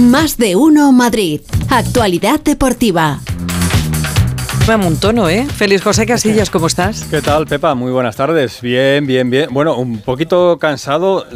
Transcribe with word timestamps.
Más 0.00 0.38
de 0.38 0.56
uno 0.56 0.92
Madrid. 0.92 1.42
Actualidad 1.68 2.40
deportiva. 2.40 3.20
un 4.86 4.96
tono, 4.98 5.28
¿eh? 5.28 5.44
Feliz 5.44 5.82
José 5.82 6.06
Casillas, 6.06 6.48
¿cómo 6.48 6.68
estás? 6.68 7.04
¿Qué 7.10 7.20
tal, 7.20 7.46
Pepa? 7.46 7.74
Muy 7.74 7.92
buenas 7.92 8.16
tardes. 8.16 8.62
Bien, 8.62 9.06
bien, 9.06 9.28
bien. 9.28 9.48
Bueno, 9.52 9.76
un 9.76 9.98
poquito 9.98 10.58
cansado 10.58 11.26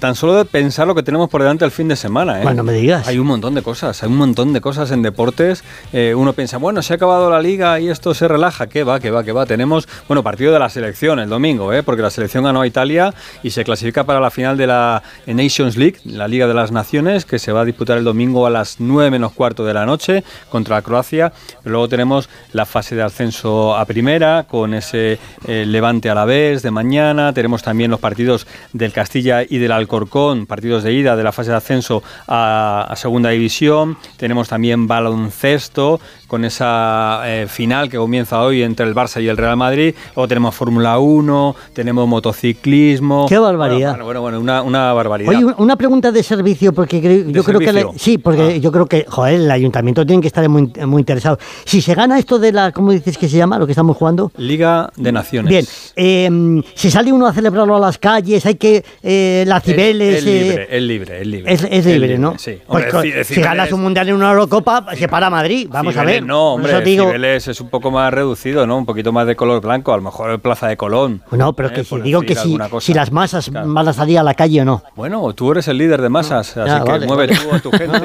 tan 0.00 0.16
solo 0.16 0.34
de 0.34 0.44
pensar 0.44 0.86
lo 0.86 0.94
que 0.94 1.02
tenemos 1.02 1.28
por 1.28 1.42
delante 1.42 1.64
el 1.64 1.70
fin 1.70 1.86
de 1.86 1.94
semana. 1.94 2.40
¿eh? 2.40 2.42
Bueno, 2.42 2.64
me 2.64 2.72
digas. 2.72 3.06
Hay 3.06 3.18
un 3.18 3.26
montón 3.26 3.54
de 3.54 3.62
cosas, 3.62 4.02
hay 4.02 4.08
un 4.08 4.16
montón 4.16 4.52
de 4.52 4.60
cosas 4.60 4.90
en 4.90 5.02
deportes. 5.02 5.62
Eh, 5.92 6.14
uno 6.16 6.32
piensa, 6.32 6.56
bueno, 6.56 6.82
se 6.82 6.94
ha 6.94 6.96
acabado 6.96 7.30
la 7.30 7.40
liga 7.40 7.78
y 7.78 7.88
esto 7.88 8.14
se 8.14 8.26
relaja. 8.26 8.66
¿Qué 8.66 8.82
va, 8.82 8.98
qué 8.98 9.10
va, 9.10 9.22
qué 9.22 9.32
va? 9.32 9.46
Tenemos, 9.46 9.86
bueno, 10.08 10.22
partido 10.22 10.52
de 10.52 10.58
la 10.58 10.68
selección 10.68 11.20
el 11.20 11.28
domingo, 11.28 11.72
¿eh? 11.72 11.82
porque 11.82 12.02
la 12.02 12.10
selección 12.10 12.44
ganó 12.44 12.62
a 12.62 12.66
Italia 12.66 13.14
y 13.42 13.50
se 13.50 13.62
clasifica 13.62 14.04
para 14.04 14.20
la 14.20 14.30
final 14.30 14.56
de 14.56 14.66
la 14.66 15.02
Nations 15.26 15.76
League, 15.76 15.98
la 16.04 16.26
Liga 16.26 16.46
de 16.46 16.54
las 16.54 16.72
Naciones, 16.72 17.24
que 17.24 17.38
se 17.38 17.52
va 17.52 17.60
a 17.60 17.64
disputar 17.64 17.98
el 17.98 18.04
domingo 18.04 18.46
a 18.46 18.50
las 18.50 18.80
9 18.80 19.10
menos 19.10 19.32
cuarto 19.32 19.64
de 19.64 19.74
la 19.74 19.86
noche 19.86 20.24
contra 20.48 20.80
Croacia. 20.82 21.32
luego 21.64 21.88
tenemos 21.88 22.28
la 22.52 22.64
fase 22.64 22.96
de 22.96 23.02
ascenso 23.02 23.76
a 23.76 23.84
primera, 23.84 24.46
con 24.48 24.72
ese 24.72 25.18
eh, 25.46 25.64
levante 25.66 26.08
a 26.08 26.14
la 26.14 26.24
vez 26.24 26.62
de 26.62 26.70
mañana. 26.70 27.32
Tenemos 27.32 27.62
también 27.62 27.90
los 27.90 28.00
partidos 28.00 28.46
del 28.72 28.92
Castilla 28.92 29.42
y 29.42 29.58
del 29.58 29.72
Alcorcón, 29.90 30.46
partidos 30.46 30.84
de 30.84 30.92
ida 30.92 31.16
de 31.16 31.24
la 31.24 31.32
fase 31.32 31.50
de 31.50 31.56
ascenso 31.56 32.02
a, 32.28 32.94
Segunda 32.96 33.30
División. 33.30 33.96
Tenemos 34.16 34.48
también 34.48 34.86
baloncesto 34.86 36.00
con 36.30 36.44
esa 36.44 37.22
eh, 37.24 37.48
final 37.48 37.88
que 37.90 37.96
comienza 37.96 38.40
hoy 38.40 38.62
entre 38.62 38.86
el 38.86 38.94
Barça 38.94 39.20
y 39.20 39.26
el 39.26 39.36
Real 39.36 39.56
Madrid. 39.56 39.96
Luego 40.14 40.28
tenemos 40.28 40.54
Fórmula 40.54 40.96
1, 41.00 41.56
tenemos 41.72 42.06
motociclismo. 42.06 43.26
¡Qué 43.28 43.36
barbaridad! 43.36 43.98
Bueno, 44.00 44.20
bueno, 44.20 44.38
una, 44.38 44.92
barbaridad. 44.92 45.34
Oye, 45.34 45.44
una 45.58 45.74
pregunta 45.74 46.12
de 46.12 46.22
servicio, 46.22 46.72
porque 46.72 47.00
yo 47.26 47.42
creo 47.42 47.58
que... 47.58 47.86
sí, 47.96 48.18
porque 48.18 48.42
ah. 48.42 48.56
yo 48.58 48.70
creo 48.70 48.86
que, 48.86 49.04
joder, 49.08 49.40
el 49.40 49.50
ayuntamiento 49.50 50.06
tiene 50.06 50.22
que 50.22 50.28
estar 50.28 50.48
muy, 50.48 50.72
muy 50.86 51.00
interesado. 51.00 51.36
Si 51.64 51.82
se 51.82 51.96
gana 51.96 52.16
esto 52.16 52.38
de 52.38 52.52
la, 52.52 52.70
¿cómo 52.70 52.92
dices 52.92 53.18
que 53.18 53.28
se 53.28 53.36
llama, 53.36 53.58
lo 53.58 53.66
que 53.66 53.72
estamos 53.72 53.96
jugando? 53.96 54.30
Liga 54.36 54.88
de 54.96 55.10
Naciones. 55.10 55.50
Bien, 55.50 55.66
eh, 55.96 56.62
si 56.74 56.92
sale 56.92 57.12
uno 57.12 57.26
a 57.26 57.32
celebrarlo 57.32 57.74
a 57.74 57.80
las 57.80 57.98
calles, 57.98 58.46
hay 58.46 58.54
que... 58.54 58.84
Eh, 59.02 59.42
la 59.48 59.60
Cibeles... 59.60 60.18
Es, 60.18 60.24
libre, 60.24 60.68
es 60.70 60.82
libre, 60.82 61.20
es 61.20 61.26
libre. 61.26 61.52
Es, 61.52 61.86
libre, 61.86 62.18
¿no? 62.18 62.38
Sí. 62.38 62.56
Pues, 62.68 63.26
si 63.26 63.40
ganas 63.40 63.72
un 63.72 63.82
mundial 63.82 64.08
en 64.08 64.14
una 64.14 64.30
Eurocopa, 64.30 64.86
se 64.94 65.08
para 65.08 65.28
Madrid, 65.28 65.66
vamos 65.68 65.96
a 65.96 66.04
ver. 66.04 66.19
No, 66.26 66.54
hombre, 66.54 66.82
Cibeles 66.84 67.48
es 67.48 67.60
un 67.60 67.68
poco 67.68 67.90
más 67.90 68.12
reducido, 68.12 68.66
¿no? 68.66 68.78
Un 68.78 68.86
poquito 68.86 69.12
más 69.12 69.26
de 69.26 69.36
color 69.36 69.60
blanco, 69.60 69.92
a 69.92 69.96
lo 69.96 70.02
mejor 70.02 70.30
el 70.30 70.40
Plaza 70.40 70.68
de 70.68 70.76
Colón. 70.76 71.22
No, 71.30 71.52
pero 71.54 71.70
que 71.70 71.84
si 71.84 72.00
digo 72.00 72.22
que 72.22 72.34
si, 72.34 72.58
si, 72.80 72.94
las 72.94 73.12
masas 73.12 73.50
van 73.50 73.88
a 73.88 73.92
salir 73.92 74.18
a 74.18 74.22
la 74.22 74.34
calle 74.34 74.62
o 74.62 74.64
no. 74.64 74.82
Bueno, 74.94 75.32
tú 75.34 75.52
eres 75.52 75.68
el 75.68 75.78
líder 75.78 76.02
de 76.02 76.08
masas, 76.08 76.56
así 76.56 76.84
que 76.84 77.06
mueve 77.06 77.28
tú 77.28 77.54
a 77.54 77.60
tu 77.60 77.70
gente. 77.76 77.98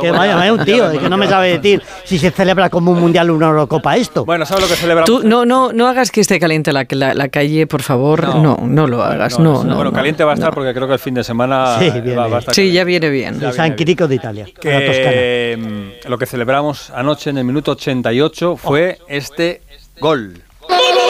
que 0.00 0.10
vaya, 0.10 0.36
vaya 0.36 0.52
un 0.52 0.64
tío, 0.64 0.90
que 0.90 1.08
no 1.08 1.16
me 1.16 1.28
sabe 1.28 1.58
decir 1.58 1.82
si 2.04 2.18
se 2.18 2.30
celebra 2.30 2.70
como 2.70 2.92
un 2.92 3.00
mundial 3.00 3.30
o 3.30 3.34
una 3.34 3.48
Eurocopa 3.48 3.96
esto. 3.96 4.24
Bueno, 4.24 4.46
¿sabes 4.46 4.64
lo 4.64 4.68
que 4.68 4.76
celebramos? 4.76 5.08
Tú 5.08 5.26
no, 5.26 5.44
no, 5.44 5.72
no 5.72 5.86
hagas 5.86 6.10
que 6.10 6.20
esté 6.20 6.38
caliente 6.38 6.72
la, 6.72 6.86
la, 6.90 7.28
calle, 7.28 7.66
por 7.66 7.82
favor. 7.82 8.34
No, 8.36 8.58
no, 8.62 8.86
lo 8.86 9.02
hagas. 9.02 9.38
No, 9.38 9.64
no, 9.64 9.76
bueno, 9.76 9.92
caliente 9.92 10.24
va 10.24 10.32
a 10.32 10.34
estar 10.34 10.52
porque 10.52 10.72
creo 10.74 10.86
que 10.86 10.94
el 10.94 10.98
fin 10.98 11.14
de 11.14 11.24
semana 11.24 11.78
sí, 11.78 11.90
va, 12.14 12.24
a 12.24 12.38
estar. 12.38 12.54
Sí, 12.54 12.72
ya 12.72 12.84
viene 12.84 13.08
bien. 13.10 13.40
San 13.52 13.76
Quirico 13.76 14.08
de 14.08 14.14
Italia. 14.16 14.46
Que, 14.60 15.58
mm, 15.58 16.08
lo 16.08 16.18
que 16.18 16.26
celebramos 16.26 16.90
anoche 16.90 17.30
en 17.30 17.38
el 17.40 17.46
minuto 17.46 17.72
88 17.72 18.56
fue 18.56 18.98
este 19.08 19.62
gol. 19.98 20.42
Joselu, 20.60 21.00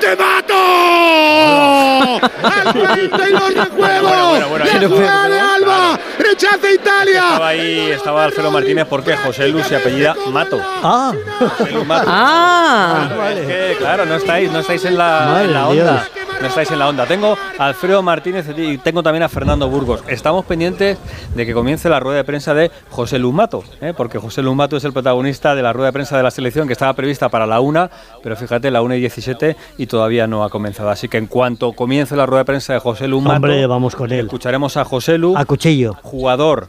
te 0.00 0.16
mato. 0.16 0.54
Al 2.42 2.72
42 2.74 3.54
de 3.54 3.60
juego. 3.60 4.08
Bueno, 4.08 4.48
bueno, 4.48 4.48
bueno, 4.48 4.98
de 5.28 5.40
Alba. 5.40 5.98
Rechaza 6.18 6.70
Italia. 6.70 7.20
Estaba 7.20 7.48
ahí, 7.48 7.90
estaba 7.90 8.24
Alfredo 8.24 8.50
Martínez 8.50 8.86
porque 8.88 9.16
Joselu 9.16 9.62
se 9.64 9.76
apellida 9.76 10.16
Mato. 10.30 10.60
Ah. 10.82 11.12
Mato. 11.86 12.06
Ah. 12.08 13.08
Claro, 13.08 13.28
es 13.28 13.46
que, 13.46 13.76
claro, 13.78 14.06
no 14.06 14.16
estáis, 14.16 14.50
no 14.50 14.60
estáis 14.60 14.84
en 14.84 14.98
la, 14.98 15.42
en 15.42 15.52
la 15.52 15.68
onda 15.68 16.08
no 16.40 16.46
estáis 16.46 16.70
en 16.70 16.78
la 16.78 16.88
onda. 16.88 17.06
Tengo 17.06 17.36
a 17.58 17.66
Alfredo 17.66 18.02
Martínez 18.02 18.46
y 18.56 18.78
tengo 18.78 19.02
también 19.02 19.22
a 19.22 19.28
Fernando 19.28 19.68
Burgos. 19.68 20.02
Estamos 20.08 20.44
pendientes 20.44 20.98
de 21.34 21.46
que 21.46 21.52
comience 21.52 21.88
la 21.88 22.00
rueda 22.00 22.18
de 22.18 22.24
prensa 22.24 22.54
de 22.54 22.70
José 22.90 23.18
Lumato, 23.18 23.64
¿eh? 23.80 23.92
porque 23.96 24.18
José 24.18 24.42
Lumato 24.42 24.76
es 24.76 24.84
el 24.84 24.92
protagonista 24.92 25.54
de 25.54 25.62
la 25.62 25.72
rueda 25.72 25.88
de 25.88 25.92
prensa 25.92 26.16
de 26.16 26.22
la 26.22 26.30
selección 26.30 26.66
que 26.66 26.72
estaba 26.72 26.92
prevista 26.94 27.28
para 27.28 27.46
la 27.46 27.60
una, 27.60 27.90
pero 28.22 28.36
fíjate, 28.36 28.70
la 28.70 28.82
una 28.82 28.96
y 28.96 29.00
17 29.00 29.56
y 29.78 29.86
todavía 29.86 30.26
no 30.26 30.44
ha 30.44 30.50
comenzado. 30.50 30.90
Así 30.90 31.08
que 31.08 31.18
en 31.18 31.26
cuanto 31.26 31.72
comience 31.72 32.16
la 32.16 32.26
rueda 32.26 32.42
de 32.42 32.46
prensa 32.46 32.72
de 32.74 32.78
José 32.78 33.08
Lumato, 33.08 33.36
Hombre, 33.36 33.66
vamos 33.66 33.96
con 33.96 34.12
él. 34.12 34.26
escucharemos 34.26 34.76
a 34.76 34.84
José 34.84 35.18
Lu, 35.18 35.36
a 35.36 35.44
cuchillo, 35.44 35.96
jugador 36.02 36.68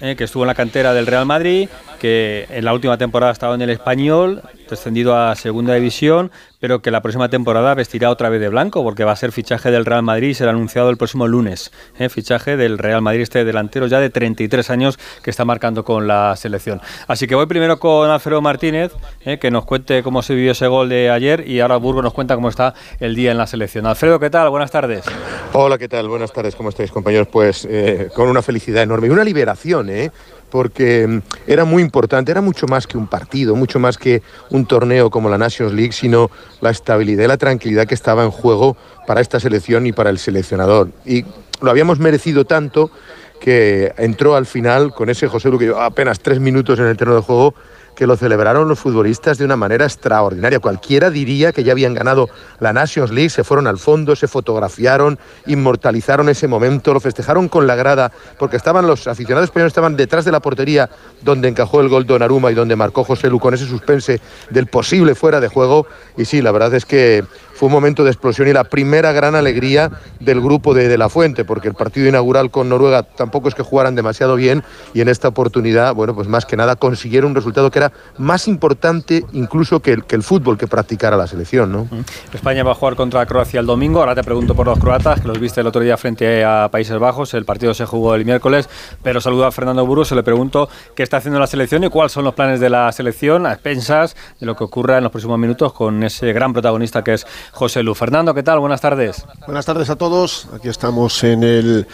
¿eh? 0.00 0.16
que 0.16 0.24
estuvo 0.24 0.42
en 0.42 0.48
la 0.48 0.54
cantera 0.54 0.92
del 0.92 1.06
Real 1.06 1.26
Madrid, 1.26 1.68
que 1.96 2.46
en 2.50 2.64
la 2.64 2.72
última 2.72 2.98
temporada 2.98 3.32
estaba 3.32 3.54
en 3.54 3.62
el 3.62 3.70
Español, 3.70 4.42
descendido 4.68 5.16
a 5.16 5.34
Segunda 5.34 5.74
División, 5.74 6.30
pero 6.60 6.80
que 6.80 6.90
la 6.90 7.02
próxima 7.02 7.28
temporada 7.28 7.74
vestirá 7.74 8.10
otra 8.10 8.28
vez 8.28 8.40
de 8.40 8.48
blanco, 8.48 8.82
porque 8.82 9.04
va 9.04 9.12
a 9.12 9.16
ser 9.16 9.32
fichaje 9.32 9.70
del 9.70 9.84
Real 9.84 10.02
Madrid 10.02 10.34
será 10.34 10.50
anunciado 10.50 10.90
el 10.90 10.96
próximo 10.96 11.26
lunes. 11.26 11.70
¿eh? 11.98 12.08
Fichaje 12.08 12.56
del 12.56 12.78
Real 12.78 13.02
Madrid, 13.02 13.22
este 13.22 13.44
delantero 13.44 13.86
ya 13.86 14.00
de 14.00 14.10
33 14.10 14.70
años 14.70 14.98
que 15.22 15.30
está 15.30 15.44
marcando 15.44 15.84
con 15.84 16.06
la 16.06 16.34
selección. 16.36 16.80
Así 17.06 17.26
que 17.26 17.34
voy 17.34 17.46
primero 17.46 17.78
con 17.78 18.10
Alfredo 18.10 18.40
Martínez, 18.40 18.92
¿eh? 19.24 19.38
que 19.38 19.50
nos 19.50 19.64
cuente 19.64 20.02
cómo 20.02 20.22
se 20.22 20.34
vivió 20.34 20.52
ese 20.52 20.66
gol 20.66 20.88
de 20.88 21.10
ayer 21.10 21.48
y 21.48 21.60
ahora 21.60 21.76
Burgo 21.76 22.02
nos 22.02 22.12
cuenta 22.12 22.34
cómo 22.34 22.48
está 22.48 22.74
el 23.00 23.14
día 23.14 23.30
en 23.30 23.38
la 23.38 23.46
selección. 23.46 23.86
Alfredo, 23.86 24.18
¿qué 24.18 24.30
tal? 24.30 24.48
Buenas 24.50 24.70
tardes. 24.70 25.04
Hola, 25.52 25.78
¿qué 25.78 25.88
tal? 25.88 26.08
Buenas 26.08 26.32
tardes, 26.32 26.56
¿cómo 26.56 26.70
estáis, 26.70 26.90
compañeros? 26.90 27.28
Pues 27.28 27.66
eh, 27.70 28.08
con 28.14 28.28
una 28.28 28.42
felicidad 28.42 28.82
enorme 28.82 29.06
y 29.06 29.10
una 29.10 29.24
liberación, 29.24 29.88
¿eh? 29.90 30.10
Porque 30.56 31.06
mm, 31.06 31.20
era 31.46 31.66
muy 31.66 31.82
importante, 31.82 32.32
era 32.32 32.40
mucho 32.40 32.66
más 32.66 32.86
que 32.86 32.96
un 32.96 33.06
partido, 33.06 33.54
mucho 33.54 33.78
más 33.78 33.98
que 33.98 34.22
un 34.48 34.64
torneo 34.64 35.10
como 35.10 35.28
la 35.28 35.36
Nations 35.36 35.74
League, 35.74 35.92
sino 35.92 36.30
la 36.62 36.70
estabilidad 36.70 37.24
y 37.24 37.28
la 37.28 37.36
tranquilidad 37.36 37.86
que 37.86 37.94
estaba 37.94 38.24
en 38.24 38.30
juego 38.30 38.74
para 39.06 39.20
esta 39.20 39.38
selección 39.38 39.86
y 39.86 39.92
para 39.92 40.08
el 40.08 40.18
seleccionador. 40.18 40.88
Y 41.04 41.26
lo 41.60 41.70
habíamos 41.70 41.98
merecido 41.98 42.46
tanto 42.46 42.90
que 43.38 43.92
entró 43.98 44.34
al 44.34 44.46
final 44.46 44.94
con 44.94 45.10
ese 45.10 45.28
José 45.28 45.50
Lu 45.50 45.58
que 45.58 45.66
llevaba 45.66 45.84
apenas 45.84 46.20
tres 46.20 46.40
minutos 46.40 46.78
en 46.78 46.86
el 46.86 46.96
terreno 46.96 47.16
de 47.16 47.22
juego 47.22 47.54
que 47.96 48.06
lo 48.06 48.16
celebraron 48.16 48.68
los 48.68 48.78
futbolistas 48.78 49.38
de 49.38 49.44
una 49.44 49.56
manera 49.56 49.86
extraordinaria. 49.86 50.60
Cualquiera 50.60 51.10
diría 51.10 51.52
que 51.52 51.64
ya 51.64 51.72
habían 51.72 51.94
ganado 51.94 52.28
la 52.60 52.72
Nations 52.72 53.10
League, 53.10 53.30
se 53.30 53.42
fueron 53.42 53.66
al 53.66 53.78
fondo, 53.78 54.14
se 54.14 54.28
fotografiaron, 54.28 55.18
inmortalizaron 55.46 56.28
ese 56.28 56.46
momento, 56.46 56.92
lo 56.92 57.00
festejaron 57.00 57.48
con 57.48 57.66
la 57.66 57.74
grada, 57.74 58.12
porque 58.38 58.56
estaban 58.56 58.86
los 58.86 59.06
aficionados 59.08 59.48
españoles 59.48 59.70
estaban 59.70 59.96
detrás 59.96 60.24
de 60.26 60.32
la 60.32 60.40
portería 60.40 60.90
donde 61.22 61.48
encajó 61.48 61.80
el 61.80 61.88
gol 61.88 62.06
Donnarumma 62.06 62.52
y 62.52 62.54
donde 62.54 62.76
marcó 62.76 63.02
José 63.02 63.28
Lu 63.30 63.40
con 63.40 63.54
ese 63.54 63.66
suspense 63.66 64.20
del 64.50 64.66
posible 64.66 65.14
fuera 65.14 65.40
de 65.40 65.48
juego. 65.48 65.86
Y 66.18 66.26
sí, 66.26 66.42
la 66.42 66.52
verdad 66.52 66.74
es 66.74 66.84
que 66.84 67.24
fue 67.56 67.68
un 67.68 67.72
momento 67.72 68.04
de 68.04 68.10
explosión 68.10 68.48
y 68.48 68.52
la 68.52 68.64
primera 68.64 69.12
gran 69.12 69.34
alegría 69.34 69.90
del 70.20 70.40
grupo 70.40 70.74
de, 70.74 70.88
de, 70.88 70.98
La 70.98 71.08
Fuente, 71.08 71.44
porque 71.44 71.68
el 71.68 71.74
partido 71.74 72.06
inaugural 72.08 72.50
con 72.50 72.68
Noruega 72.68 73.02
tampoco 73.02 73.48
es 73.48 73.54
que 73.54 73.62
jugaran 73.62 73.94
demasiado 73.94 74.36
bien 74.36 74.62
y 74.92 75.00
en 75.00 75.08
esta 75.08 75.28
oportunidad, 75.28 75.94
bueno, 75.94 76.14
pues 76.14 76.28
más 76.28 76.44
que 76.44 76.56
nada 76.56 76.76
consiguieron 76.76 77.30
un 77.30 77.34
resultado 77.34 77.70
que 77.70 77.78
era 77.78 77.92
más 78.18 78.46
importante 78.46 79.24
incluso 79.32 79.80
que 79.80 79.92
el, 79.92 80.04
que 80.04 80.16
el 80.16 80.22
fútbol 80.22 80.58
que 80.58 80.66
practicara 80.66 81.16
la 81.16 81.26
selección, 81.26 81.72
¿no? 81.72 81.88
España 82.32 82.62
va 82.62 82.72
a 82.72 82.74
jugar 82.74 82.94
contra 82.94 83.24
Croacia 83.24 83.60
el 83.60 83.66
domingo, 83.66 84.00
ahora 84.00 84.14
te 84.14 84.22
pregunto 84.22 84.54
por 84.54 84.66
los 84.66 84.78
croatas, 84.78 85.20
que 85.20 85.28
los 85.28 85.40
viste 85.40 85.62
el 85.62 85.66
otro 85.66 85.80
día 85.80 85.96
frente 85.96 86.44
a 86.44 86.68
Países 86.70 86.98
Bajos, 86.98 87.32
el 87.34 87.44
partido 87.46 87.72
se 87.72 87.86
jugó 87.86 88.14
el 88.14 88.24
miércoles, 88.24 88.68
pero 89.02 89.20
saludo 89.20 89.46
a 89.46 89.52
Fernando 89.52 89.86
Burgos, 89.86 90.08
se 90.08 90.14
le 90.14 90.22
pregunto 90.22 90.68
qué 90.94 91.02
está 91.02 91.16
haciendo 91.16 91.40
la 91.40 91.46
selección 91.46 91.84
y 91.84 91.88
cuáles 91.88 92.12
son 92.12 92.24
los 92.24 92.34
planes 92.34 92.60
de 92.60 92.68
la 92.68 92.92
selección 92.92 93.46
a 93.46 93.52
expensas 93.52 94.14
de 94.38 94.46
lo 94.46 94.56
que 94.56 94.64
ocurra 94.64 94.98
en 94.98 95.04
los 95.04 95.12
próximos 95.12 95.38
minutos 95.38 95.72
con 95.72 96.02
ese 96.02 96.32
gran 96.32 96.52
protagonista 96.52 97.02
que 97.02 97.14
es 97.14 97.26
José 97.52 97.82
Lu. 97.82 97.94
Fernando, 97.94 98.34
¿qué 98.34 98.42
tal? 98.42 98.58
Buenas 98.60 98.80
tardes. 98.80 99.24
Buenas 99.46 99.66
tardes 99.66 99.90
a 99.90 99.96
todos. 99.96 100.48
Aquí 100.54 100.68
estamos 100.68 101.22
en 101.24 101.42
el 101.42 101.86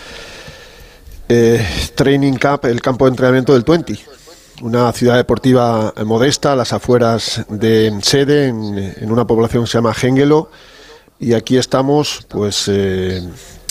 eh, 1.29 1.67
Training 1.95 2.35
Camp, 2.35 2.65
el 2.65 2.81
campo 2.81 3.05
de 3.05 3.11
entrenamiento 3.11 3.53
del 3.53 3.63
20. 3.63 3.99
Una 4.63 4.93
ciudad 4.93 5.17
deportiva 5.17 5.93
modesta, 6.05 6.53
a 6.53 6.57
las 6.57 6.73
afueras 6.73 7.45
de 7.49 7.99
Sede, 8.03 8.49
en, 8.49 9.11
una 9.11 9.27
población 9.27 9.65
que 9.65 9.71
se 9.71 9.79
llama 9.79 9.95
Gengelo. 9.95 10.51
Y 11.19 11.35
aquí 11.35 11.57
estamos, 11.57 12.27
pues, 12.29 12.69
eh, 12.69 13.23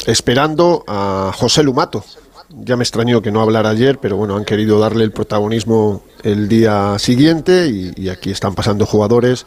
esperando 0.05 0.83
a 0.87 1.31
José 1.35 1.63
Lumato. 1.63 2.03
Ya 2.49 2.75
me 2.75 2.83
extrañó 2.83 3.21
que 3.21 3.31
no 3.31 3.41
hablara 3.41 3.69
ayer, 3.69 3.99
pero 3.99 4.17
bueno, 4.17 4.35
han 4.35 4.43
querido 4.43 4.79
darle 4.79 5.05
el 5.05 5.11
protagonismo 5.11 6.03
el 6.23 6.49
día 6.49 6.99
siguiente 6.99 7.67
y 7.95 8.09
aquí 8.09 8.29
están 8.29 8.55
pasando 8.55 8.85
jugadores 8.85 9.45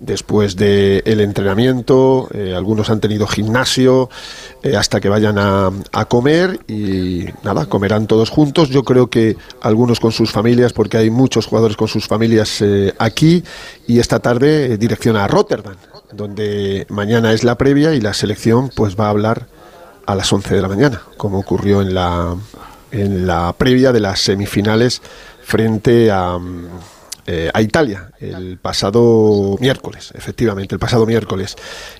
después 0.00 0.56
del 0.56 1.02
el 1.04 1.20
entrenamiento, 1.20 2.28
eh, 2.32 2.54
algunos 2.56 2.90
han 2.90 3.00
tenido 3.00 3.26
gimnasio, 3.26 4.08
eh, 4.62 4.74
hasta 4.74 5.00
que 5.00 5.08
vayan 5.08 5.38
a, 5.38 5.70
comer 6.08 6.60
y 6.66 7.26
nada, 7.44 7.66
comerán 7.66 8.06
todos 8.06 8.30
juntos. 8.30 8.70
Yo 8.70 8.82
creo 8.82 9.08
que 9.08 9.36
algunos 9.60 10.00
con 10.00 10.10
sus 10.10 10.32
familias, 10.32 10.72
porque 10.72 10.96
hay 10.96 11.10
muchos 11.10 11.46
jugadores 11.46 11.76
con 11.76 11.86
sus 11.86 12.08
familias 12.08 12.60
eh, 12.62 12.94
aquí, 12.98 13.44
y 13.86 13.98
esta 14.00 14.18
tarde 14.18 14.78
dirección 14.78 15.16
a 15.16 15.28
Rotterdam, 15.28 15.76
donde 16.12 16.86
mañana 16.88 17.32
es 17.32 17.44
la 17.44 17.56
previa 17.56 17.94
y 17.94 18.00
la 18.00 18.14
selección 18.14 18.70
pues 18.74 18.98
va 18.98 19.06
a 19.06 19.10
hablar 19.10 19.46
a 20.06 20.14
las 20.14 20.32
11 20.32 20.54
de 20.54 20.62
la 20.62 20.68
mañana, 20.68 21.02
como 21.18 21.38
ocurrió 21.38 21.82
en 21.82 21.94
la, 21.94 22.34
en 22.90 23.26
la 23.26 23.52
previa 23.52 23.92
de 23.92 24.00
las 24.00 24.20
semifinales 24.20 25.02
frente 25.42 26.10
a... 26.10 26.38
Eh, 27.32 27.48
a 27.54 27.62
Italia 27.62 28.10
el 28.18 28.58
pasado 28.58 29.56
miércoles, 29.60 30.10
efectivamente, 30.16 30.74
el 30.74 30.80
pasado 30.80 31.06
miércoles, 31.06 31.54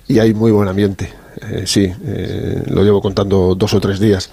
y 0.09 0.19
hay 0.19 0.35
muy 0.35 0.51
buen 0.51 0.67
ambiente. 0.67 1.13
Eh, 1.43 1.63
sí, 1.67 1.93
eh, 2.05 2.65
lo 2.67 2.83
llevo 2.83 3.01
contando 3.01 3.55
dos 3.55 3.73
o 3.75 3.81
tres 3.81 4.01
días. 4.01 4.29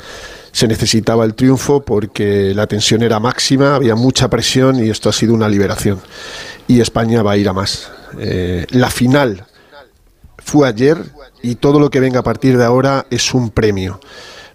Se 0.52 0.68
necesitaba 0.68 1.24
el 1.24 1.36
triunfo 1.36 1.82
porque 1.82 2.52
la 2.56 2.66
tensión 2.66 3.04
era 3.04 3.20
máxima, 3.20 3.76
había 3.76 3.94
mucha 3.94 4.28
presión 4.28 4.84
y 4.84 4.90
esto 4.90 5.08
ha 5.08 5.14
sido 5.14 5.36
una 5.36 5.48
liberación. 5.48 6.00
Y 6.68 6.82
España 6.82 7.22
va 7.22 7.34
a 7.34 7.38
ir 7.38 7.48
a 7.48 7.54
más. 7.54 7.92
la 8.72 8.90
final 8.90 9.46
fue 10.40 10.68
ayer 10.68 10.98
y 11.44 11.56
todo 11.56 11.80
lo 11.80 11.92
que 11.92 12.00
venga 12.00 12.22
a 12.22 12.24
partir 12.24 12.58
de 12.58 12.66
ahora 12.66 13.06
es 13.12 13.36
un 13.36 13.52
premio. 13.52 14.00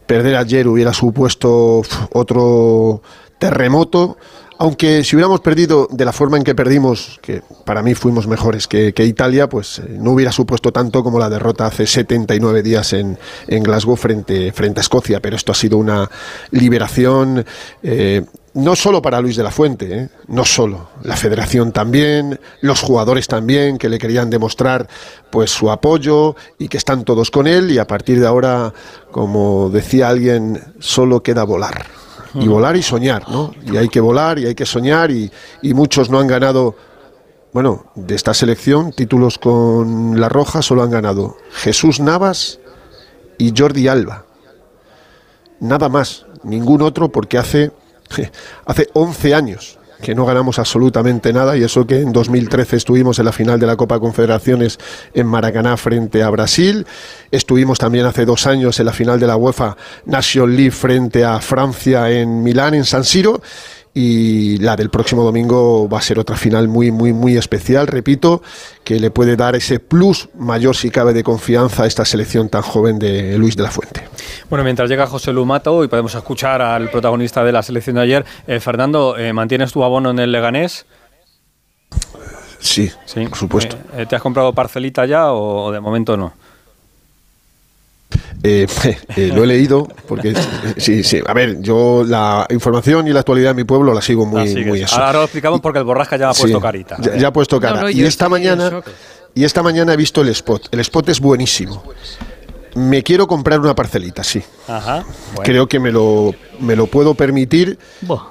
Perder 0.08 0.34
ayer 0.34 0.66
hubiera 0.66 0.92
supuesto 0.92 1.82
otro 2.10 3.00
terremoto 3.42 4.16
aunque 4.62 5.02
si 5.02 5.16
hubiéramos 5.16 5.40
perdido 5.40 5.88
de 5.90 6.04
la 6.04 6.12
forma 6.12 6.36
en 6.36 6.44
que 6.44 6.54
perdimos, 6.54 7.18
que 7.20 7.42
para 7.64 7.82
mí 7.82 7.96
fuimos 7.96 8.28
mejores 8.28 8.68
que, 8.68 8.94
Italia, 8.96 9.48
pues 9.48 9.80
eh, 9.80 9.96
no 9.98 10.12
hubiera 10.12 10.30
supuesto 10.30 10.70
tanto 10.70 11.02
como 11.02 11.18
la 11.18 11.28
derrota 11.28 11.66
hace 11.66 11.84
79 11.84 12.62
días 12.62 12.92
en, 12.92 13.18
Glasgow 13.48 13.96
frente, 13.96 14.52
frente 14.52 14.78
a 14.78 14.82
Escocia. 14.82 15.20
Pero 15.20 15.34
esto 15.34 15.50
ha 15.50 15.56
sido 15.56 15.78
una 15.78 16.08
liberación. 16.52 17.44
Eh, 17.82 18.24
no 18.54 18.76
solo 18.76 19.02
para 19.02 19.20
Luis 19.20 19.34
de 19.34 19.42
la 19.42 19.50
Fuente, 19.50 19.98
eh, 19.98 20.08
no 20.28 20.44
solo, 20.44 20.90
la 21.02 21.16
federación 21.16 21.72
también, 21.72 22.38
los 22.60 22.82
jugadores 22.82 23.26
también, 23.26 23.78
que 23.78 23.88
le 23.88 23.98
querían 23.98 24.30
demostrar 24.30 24.86
pues 25.30 25.50
su 25.50 25.72
apoyo 25.72 26.36
y 26.56 26.68
que 26.68 26.76
están 26.76 27.02
todos 27.04 27.32
con 27.32 27.48
él 27.48 27.72
y 27.72 27.78
a 27.78 27.88
partir 27.88 28.20
de 28.20 28.28
ahora, 28.28 28.72
como 29.10 29.70
decía 29.70 30.08
alguien, 30.08 30.62
solo 30.78 31.24
queda 31.24 31.42
volar 31.42 32.01
y 32.34 32.49
volar 32.49 32.76
y 32.76 32.82
soñar, 32.82 33.29
¿no? 33.29 33.52
Y 33.64 33.76
hay 33.76 33.88
que 33.88 34.00
volar 34.00 34.38
y 34.38 34.46
hay 34.46 34.55
que 34.55 34.67
soñar 34.67 35.11
y, 35.11 35.31
muchos 35.62 36.11
no 36.11 36.19
han 36.19 36.26
ganado, 36.26 36.76
bueno, 37.52 37.87
de 37.94 38.14
esta 38.14 38.34
selección, 38.34 38.93
títulos 38.93 39.38
con 39.38 40.20
La 40.20 40.29
Roja 40.29 40.62
solo 40.62 40.82
han 40.82 40.90
ganado 40.90 41.37
Jesús 41.52 42.00
Navas 42.00 42.58
y 43.38 43.52
Jordi 43.56 43.88
Alba. 43.88 44.25
Nada 45.61 45.88
más, 45.88 46.26
ningún 46.43 46.82
otro 46.82 47.11
porque 47.11 47.38
hace, 47.38 47.73
hace 48.67 48.88
11 48.94 49.35
años 49.35 49.78
que 50.02 50.14
no 50.14 50.26
ganamos 50.26 50.58
absolutamente 50.58 51.32
nada 51.32 51.56
y 51.56 51.62
eso 51.62 51.87
que 51.87 52.00
en 52.00 52.12
2013 52.12 52.76
estuvimos 52.76 53.19
en 53.19 53.25
la 53.25 53.32
final 53.32 53.58
de 53.58 53.66
la 53.66 53.76
Copa 53.76 53.99
Confederaciones 53.99 54.78
en 55.14 55.26
Maracaná 55.26 55.78
frente 55.78 56.22
a 56.22 56.28
Brasil, 56.28 56.87
estuvimos 57.31 57.78
también 57.78 58.04
hace 58.04 58.26
dos 58.26 58.46
años 58.46 58.78
en 58.81 58.87
la 58.87 58.93
final 58.93 59.19
de 59.19 59.26
la 59.26 59.37
UEFA 59.37 59.76
Nation 60.04 60.54
League 60.54 60.72
frente 60.72 61.25
a 61.25 61.40
Francia 61.40 62.10
en 62.10 62.43
Milán, 62.43 62.75
en 62.75 62.84
San 62.84 63.04
Siro 63.04 63.40
y 63.94 64.58
la 64.58 64.76
del 64.76 64.90
próximo 64.90 65.22
domingo 65.22 65.88
va 65.88 65.98
a 65.98 66.02
ser 66.02 66.18
otra 66.18 66.36
final 66.36 66.68
muy, 66.68 66.90
muy, 66.90 67.12
muy 67.12 67.36
especial, 67.36 67.86
repito, 67.86 68.42
que 68.84 68.98
le 68.98 69.10
puede 69.10 69.36
dar 69.36 69.54
ese 69.54 69.80
plus 69.80 70.30
mayor 70.38 70.74
si 70.74 70.90
cabe 70.90 71.12
de 71.12 71.22
confianza 71.22 71.84
a 71.84 71.86
esta 71.86 72.04
selección 72.04 72.48
tan 72.48 72.62
joven 72.62 72.98
de 72.98 73.36
Luis 73.36 73.56
de 73.56 73.62
la 73.62 73.70
Fuente. 73.70 74.02
Bueno, 74.48 74.64
mientras 74.64 74.88
llega 74.88 75.06
José 75.06 75.32
Lumato 75.32 75.84
y 75.84 75.88
podemos 75.88 76.14
escuchar 76.14 76.62
al 76.62 76.90
protagonista 76.90 77.44
de 77.44 77.52
la 77.52 77.62
selección 77.62 77.96
de 77.96 78.02
ayer, 78.02 78.24
eh, 78.46 78.60
Fernando, 78.60 79.16
eh, 79.18 79.32
¿mantienes 79.32 79.72
tu 79.72 79.84
abono 79.84 80.10
en 80.10 80.18
el 80.18 80.32
Leganés? 80.32 80.86
Sí, 82.58 82.90
sí, 83.04 83.26
por 83.26 83.36
supuesto. 83.36 83.76
Eh, 83.94 84.06
¿Te 84.06 84.16
has 84.16 84.22
comprado 84.22 84.54
parcelita 84.54 85.04
ya 85.04 85.32
o 85.32 85.70
de 85.72 85.80
momento 85.80 86.16
no? 86.16 86.32
Eh, 88.43 88.67
eh, 89.17 89.31
lo 89.34 89.44
he 89.44 89.46
leído 89.46 89.88
porque 90.08 90.34
sí, 90.76 91.02
sí. 91.02 91.20
A 91.26 91.32
ver, 91.32 91.61
yo 91.61 92.05
la 92.06 92.46
información 92.50 93.06
y 93.08 93.12
la 93.12 93.20
actualidad 93.20 93.50
de 93.50 93.55
mi 93.55 93.64
pueblo 93.64 93.94
la 93.94 94.02
sigo 94.02 94.26
muy, 94.26 94.55
muy 94.64 94.84
Ahora 94.93 95.12
lo 95.12 95.23
explicamos 95.25 95.61
porque 95.61 95.79
el 95.79 95.84
borrasca 95.84 96.17
ya 96.17 96.31
ha 96.31 96.34
puesto 96.34 96.61
carita. 96.61 96.96
Ya, 97.17 97.29
ha 97.29 97.32
puesto 97.32 97.61
cara. 97.61 97.90
y 97.90 98.05
esta 98.05 98.29
mañana 98.29 98.82
y 99.34 99.44
esta 99.44 99.62
mañana 99.62 99.94
he 99.94 99.96
visto 99.96 100.20
el 100.20 100.29
spot. 100.29 100.69
El 100.73 100.81
spot 100.81 101.08
es 101.08 101.20
buenísimo. 101.20 101.82
Me 102.75 103.02
quiero 103.02 103.26
comprar 103.26 103.61
una 103.61 103.75
parcelita, 103.75 104.25
sí. 104.25 104.43
Ajá, 104.67 105.05
Creo 105.43 105.67
que 105.67 105.78
me 105.78 105.93
lo, 105.93 106.35
me 106.58 106.75
lo 106.75 106.87
puedo 106.87 107.14
permitir, 107.14 107.78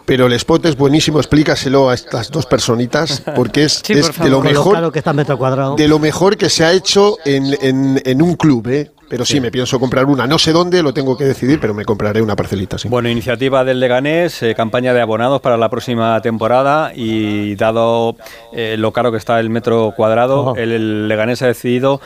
pero 0.05 0.25
el 0.25 0.33
spot 0.33 0.65
es 0.65 0.75
buenísimo. 0.75 1.19
Explícaselo 1.19 1.89
a 1.89 1.93
estas 1.93 2.31
dos 2.31 2.47
personitas, 2.47 3.21
porque 3.35 3.65
es, 3.65 3.83
de 3.87 4.29
lo 4.29 4.41
mejor. 4.41 4.91
que 4.91 4.99
está 4.99 5.13
metro 5.13 5.37
cuadrado. 5.37 5.75
De 5.75 5.87
lo 5.87 5.99
mejor 5.99 6.37
que 6.37 6.49
se 6.49 6.65
ha 6.65 6.71
hecho 6.71 7.17
en, 7.23 7.55
en, 7.61 8.01
en 8.03 8.21
un 8.21 8.35
club, 8.35 8.67
¿eh? 8.69 8.91
Pero 9.11 9.25
sí, 9.25 9.41
me 9.41 9.51
pienso 9.51 9.77
comprar 9.77 10.05
una. 10.05 10.25
No 10.25 10.39
sé 10.39 10.53
dónde, 10.53 10.81
lo 10.81 10.93
tengo 10.93 11.17
que 11.17 11.25
decidir, 11.25 11.59
pero 11.59 11.73
me 11.73 11.83
compraré 11.83 12.21
una 12.21 12.37
parcelita, 12.37 12.77
sí. 12.77 12.87
Bueno, 12.87 13.09
iniciativa 13.09 13.65
del 13.65 13.81
Leganés, 13.81 14.41
eh, 14.41 14.55
campaña 14.55 14.93
de 14.93 15.01
abonados 15.01 15.41
para 15.41 15.57
la 15.57 15.67
próxima 15.67 16.21
temporada 16.21 16.93
y 16.95 17.55
dado 17.55 18.15
eh, 18.53 18.77
lo 18.77 18.93
caro 18.93 19.11
que 19.11 19.17
está 19.17 19.41
el 19.41 19.49
metro 19.49 19.93
cuadrado, 19.97 20.51
oh. 20.51 20.55
el, 20.55 21.09
Leganés 21.09 21.41
ha 21.41 21.47
decidido 21.47 21.99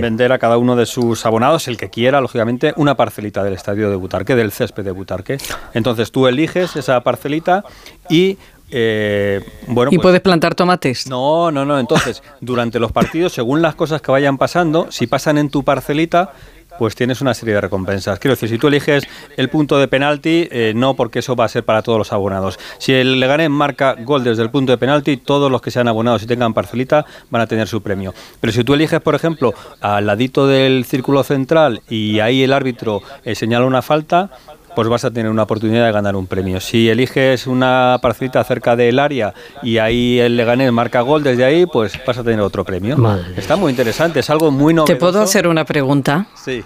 vender 0.00 0.32
a 0.32 0.38
cada 0.38 0.56
uno 0.56 0.74
de 0.74 0.86
sus 0.86 1.26
abonados, 1.26 1.68
el 1.68 1.76
que 1.76 1.90
quiera, 1.90 2.22
lógicamente, 2.22 2.72
una 2.76 2.94
parcelita 2.94 3.44
del 3.44 3.52
estadio 3.52 3.90
de 3.90 3.96
Butarque, 3.96 4.34
del 4.34 4.50
césped 4.50 4.84
de 4.84 4.92
Butarque. 4.92 5.36
Entonces 5.74 6.10
tú 6.12 6.28
eliges 6.28 6.76
esa 6.76 6.98
parcelita 7.02 7.62
y 8.08 8.38
eh, 8.70 9.40
bueno, 9.66 9.90
¿Y 9.92 9.96
pues 9.96 10.02
puedes 10.02 10.20
plantar 10.20 10.54
tomates? 10.54 11.08
No, 11.08 11.50
no, 11.50 11.64
no. 11.64 11.78
Entonces, 11.78 12.22
durante 12.40 12.78
los 12.78 12.92
partidos, 12.92 13.32
según 13.32 13.62
las 13.62 13.74
cosas 13.74 14.02
que 14.02 14.10
vayan 14.10 14.38
pasando, 14.38 14.90
si 14.90 15.06
pasan 15.06 15.38
en 15.38 15.50
tu 15.50 15.64
parcelita, 15.64 16.32
pues 16.78 16.94
tienes 16.94 17.20
una 17.20 17.34
serie 17.34 17.54
de 17.54 17.60
recompensas. 17.60 18.18
Quiero 18.18 18.34
decir, 18.34 18.48
si 18.48 18.58
tú 18.58 18.68
eliges 18.68 19.04
el 19.36 19.48
punto 19.48 19.78
de 19.78 19.88
penalti, 19.88 20.48
eh, 20.50 20.72
no 20.74 20.94
porque 20.94 21.18
eso 21.18 21.34
va 21.34 21.44
a 21.44 21.48
ser 21.48 21.64
para 21.64 21.82
todos 21.82 21.98
los 21.98 22.12
abonados. 22.12 22.58
Si 22.78 22.92
el 22.92 23.18
Leganés 23.18 23.50
marca 23.50 23.96
gol 23.98 24.22
desde 24.22 24.42
el 24.42 24.50
punto 24.50 24.72
de 24.72 24.78
penalti, 24.78 25.16
todos 25.16 25.50
los 25.50 25.60
que 25.60 25.70
sean 25.70 25.88
abonados 25.88 26.22
y 26.22 26.26
tengan 26.26 26.54
parcelita 26.54 27.04
van 27.30 27.42
a 27.42 27.46
tener 27.46 27.66
su 27.66 27.82
premio. 27.82 28.14
Pero 28.40 28.52
si 28.52 28.62
tú 28.62 28.74
eliges, 28.74 29.00
por 29.00 29.14
ejemplo, 29.14 29.54
al 29.80 30.06
ladito 30.06 30.46
del 30.46 30.84
círculo 30.84 31.24
central 31.24 31.82
y 31.88 32.20
ahí 32.20 32.44
el 32.44 32.52
árbitro 32.52 33.02
eh, 33.24 33.34
señala 33.34 33.66
una 33.66 33.82
falta, 33.82 34.30
pues 34.78 34.86
vas 34.86 35.04
a 35.04 35.10
tener 35.10 35.28
una 35.28 35.42
oportunidad 35.42 35.86
de 35.86 35.90
ganar 35.90 36.14
un 36.14 36.28
premio. 36.28 36.60
Si 36.60 36.88
eliges 36.88 37.48
una 37.48 37.98
parcelita 38.00 38.44
cerca 38.44 38.76
del 38.76 39.00
área 39.00 39.34
y 39.60 39.78
ahí 39.78 40.20
el 40.20 40.36
Leganés 40.36 40.70
marca 40.70 41.00
gol 41.00 41.24
desde 41.24 41.44
ahí, 41.44 41.66
pues 41.66 41.98
vas 42.06 42.16
a 42.16 42.22
tener 42.22 42.38
otro 42.38 42.64
premio. 42.64 42.96
Está 43.36 43.56
muy 43.56 43.70
interesante, 43.70 44.20
es 44.20 44.30
algo 44.30 44.52
muy 44.52 44.72
novedoso. 44.74 44.94
¿Te 44.94 45.00
puedo 45.00 45.20
hacer 45.20 45.48
una 45.48 45.64
pregunta? 45.64 46.28
Sí. 46.36 46.62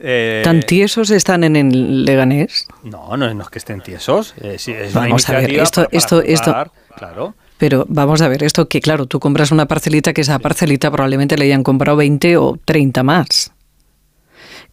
Eh, 0.00 0.40
¿Tan 0.42 0.62
tiesos 0.62 1.10
están 1.10 1.44
en 1.44 1.56
el 1.56 2.06
Leganés? 2.06 2.68
No, 2.84 3.18
no, 3.18 3.26
es 3.26 3.48
que 3.50 3.58
estén 3.58 3.82
tiesos. 3.82 4.32
Eh, 4.40 4.56
es 4.56 4.94
vamos 4.94 5.28
a 5.28 5.32
ver, 5.34 5.52
esto, 5.52 5.86
esto, 5.90 6.22
esto, 6.22 6.56
claro. 6.96 7.34
Pero 7.58 7.84
vamos 7.86 8.22
a 8.22 8.28
ver, 8.28 8.44
esto 8.44 8.66
que 8.66 8.80
claro, 8.80 9.04
tú 9.04 9.20
compras 9.20 9.52
una 9.52 9.66
parcelita 9.66 10.14
que 10.14 10.22
esa 10.22 10.38
parcelita 10.38 10.90
probablemente 10.90 11.36
le 11.36 11.44
hayan 11.44 11.64
comprado 11.64 11.98
20 11.98 12.38
o 12.38 12.58
30 12.64 13.02
más 13.02 13.52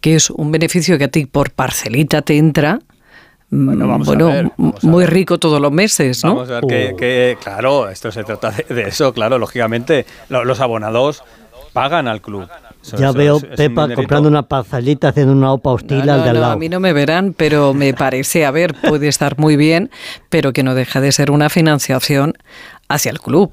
que 0.02 0.16
es 0.16 0.30
un 0.30 0.52
beneficio 0.52 0.98
que 0.98 1.06
a 1.06 1.08
ti 1.10 1.26
por 1.26 1.52
parcelita 1.52 2.22
te 2.22 2.38
entra, 2.38 2.80
bueno, 3.52 4.52
muy 4.84 5.06
rico 5.06 5.40
todos 5.40 5.60
los 5.60 5.72
meses, 5.72 6.24
¿no? 6.24 6.36
Vamos 6.36 6.52
a 6.52 6.62
ver 6.62 6.96
que, 6.96 7.38
claro, 7.42 7.90
esto 7.90 8.12
se 8.12 8.24
trata 8.24 8.52
de, 8.52 8.84
eso, 8.84 9.12
claro, 9.14 9.40
lógicamente 9.40 10.06
los 10.30 10.60
abonados 10.60 11.24
pagan 11.74 12.08
al 12.08 12.22
club. 12.22 12.48
ya 12.98 13.12
veo 13.12 13.40
Pepa 13.40 13.94
comprando 13.94 14.30
una 14.30 14.44
parcelita, 14.44 15.10
haciendo 15.10 15.34
una 15.34 15.52
opa 15.52 15.72
hostil 15.72 16.10
al 16.10 16.24
de 16.24 16.30
al 16.30 16.42
lado. 16.42 16.54
a 16.54 16.58
mí 16.58 16.70
no 16.70 16.80
me 16.80 16.94
verán, 16.94 17.34
pero 17.34 17.74
me 17.74 17.94
parece, 17.94 18.46
a 18.46 18.52
ver, 18.52 18.76
puede 18.76 19.08
estar 19.08 19.40
muy 19.40 19.56
bien, 19.56 19.90
pero 20.30 20.54
que 20.54 20.64
no 20.64 20.76
deja 20.76 21.02
de 21.02 21.12
ser 21.12 21.32
una 21.32 21.50
financiación 21.50 22.36
hacia 22.88 23.12
el 23.12 23.20
club 23.20 23.52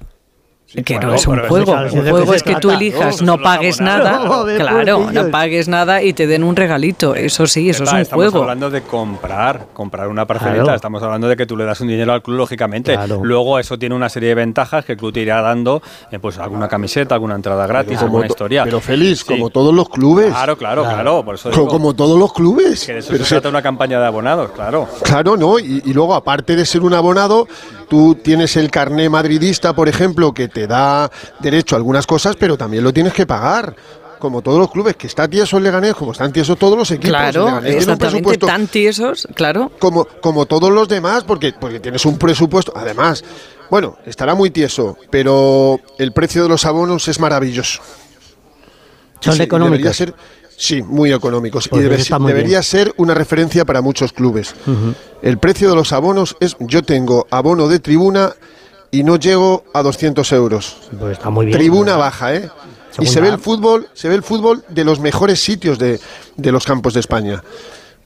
que 0.84 0.98
no 0.98 1.14
es 1.14 1.26
un 1.26 1.38
juego. 1.40 1.72
un 1.72 2.08
juego 2.08 2.34
es 2.34 2.42
que 2.42 2.56
tú 2.56 2.70
elijas, 2.70 3.22
no, 3.22 3.38
pagues 3.38 3.80
nada. 3.80 4.20
claro, 4.56 5.10
no 5.12 5.30
pagues 5.30 5.68
nada 5.68 6.02
y 6.02 6.12
te 6.12 6.26
den 6.26 6.44
un 6.44 6.56
regalito. 6.56 7.14
Eso 7.14 7.46
sí, 7.46 7.70
eso 7.70 7.84
es 7.84 7.92
un 7.92 7.98
estamos 7.98 8.14
juego. 8.14 8.28
Estamos 8.28 8.42
hablando 8.42 8.70
de 8.70 8.82
comprar, 8.82 9.66
comprar 9.72 10.08
una 10.08 10.26
parcelita. 10.26 10.74
Estamos 10.74 11.02
hablando 11.02 11.28
de 11.28 11.36
que 11.36 11.46
tú 11.46 11.56
le 11.56 11.64
das 11.64 11.80
un 11.80 11.88
dinero 11.88 12.12
al 12.12 12.22
club, 12.22 12.36
lógicamente. 12.36 12.96
Luego 13.22 13.58
eso 13.58 13.78
tiene 13.78 13.94
una 13.94 14.08
serie 14.08 14.30
de 14.30 14.34
ventajas 14.34 14.84
que 14.84 14.92
el 14.92 14.98
club 14.98 15.12
te 15.12 15.20
irá 15.20 15.40
dando, 15.40 15.82
eh, 16.10 16.18
pues 16.18 16.38
alguna 16.38 16.68
camiseta, 16.68 17.14
alguna 17.14 17.34
entrada 17.34 17.66
gratis, 17.66 18.00
alguna 18.02 18.26
historia. 18.26 18.64
Pero 18.64 18.80
feliz, 18.80 19.24
como 19.24 19.50
todos 19.50 19.74
los 19.74 19.88
clubes. 19.88 20.28
Claro, 20.28 20.56
claro, 20.56 20.82
claro. 20.84 21.24
por 21.24 21.34
eso 21.36 21.50
como 21.66 21.94
todos 21.94 22.18
los 22.18 22.32
clubes. 22.32 22.84
Que 22.86 22.94
de 22.94 22.98
eso 23.00 23.16
se 23.16 23.24
trata 23.24 23.48
una 23.48 23.62
campaña 23.62 24.00
de 24.00 24.06
abonados, 24.06 24.50
claro. 24.52 24.88
Claro, 25.02 25.36
¿no? 25.36 25.58
Y, 25.58 25.82
y 25.84 25.92
luego, 25.92 26.14
aparte 26.14 26.56
de 26.56 26.64
ser 26.64 26.82
un 26.82 26.94
abonado, 26.94 27.46
tú 27.88 28.16
tienes 28.16 28.56
el 28.56 28.70
carné 28.70 29.08
madridista, 29.08 29.74
por 29.74 29.88
ejemplo, 29.88 30.32
que 30.32 30.48
te 30.48 30.66
da 30.66 31.10
derecho 31.40 31.76
a 31.76 31.78
algunas 31.78 32.06
cosas, 32.06 32.36
pero 32.36 32.56
también 32.56 32.84
lo 32.84 32.92
tienes 32.92 33.12
que 33.12 33.26
pagar 33.26 33.74
como 34.18 34.42
todos 34.42 34.58
los 34.58 34.70
clubes, 34.70 34.96
que 34.96 35.06
está 35.06 35.28
tieso 35.28 35.58
el 35.58 35.64
Leganés, 35.64 35.94
como 35.94 36.12
están 36.12 36.32
tiesos 36.32 36.58
todos 36.58 36.76
los 36.76 36.90
equipos. 36.90 37.10
Claro, 37.10 37.60
exactamente, 37.60 38.38
tan 38.38 38.66
tiesos, 38.66 39.28
claro. 39.34 39.70
Como, 39.78 40.06
como 40.20 40.46
todos 40.46 40.72
los 40.72 40.88
demás, 40.88 41.24
porque, 41.24 41.52
porque 41.58 41.80
tienes 41.80 42.04
un 42.06 42.18
presupuesto. 42.18 42.72
Además, 42.74 43.22
bueno, 43.70 43.98
estará 44.06 44.34
muy 44.34 44.50
tieso, 44.50 44.96
pero 45.10 45.80
el 45.98 46.12
precio 46.12 46.42
de 46.42 46.48
los 46.48 46.64
abonos 46.64 47.08
es 47.08 47.20
maravilloso. 47.20 47.82
Son 49.20 49.40
económicos. 49.40 49.96
Ser, 49.96 50.14
sí, 50.56 50.82
muy 50.82 51.12
económicos. 51.12 51.66
y 51.66 51.68
pues 51.70 52.08
debería 52.26 52.62
ser 52.62 52.92
una 52.96 53.14
referencia 53.14 53.64
para 53.64 53.82
muchos 53.82 54.12
clubes. 54.12 54.54
El 55.22 55.38
precio 55.38 55.70
de 55.70 55.76
los 55.76 55.92
abonos 55.92 56.36
es, 56.40 56.56
yo 56.60 56.82
tengo 56.82 57.26
abono 57.30 57.68
de 57.68 57.78
tribuna 57.78 58.34
y 58.90 59.02
no 59.02 59.16
llego 59.16 59.64
a 59.74 59.82
200 59.82 60.30
euros. 60.32 60.76
Pues 60.98 61.12
está 61.18 61.30
muy 61.30 61.46
bien. 61.46 61.58
Tribuna 61.58 61.96
baja, 61.96 62.34
¿eh? 62.34 62.50
y 62.98 63.06
se 63.06 63.20
ve 63.20 63.28
el 63.28 63.38
fútbol, 63.38 63.88
se 63.92 64.08
ve 64.08 64.14
el 64.14 64.22
fútbol 64.22 64.64
de 64.68 64.84
los 64.84 65.00
mejores 65.00 65.40
sitios 65.40 65.78
de, 65.78 66.00
de 66.36 66.52
los 66.52 66.64
campos 66.64 66.94
de 66.94 67.00
España 67.00 67.42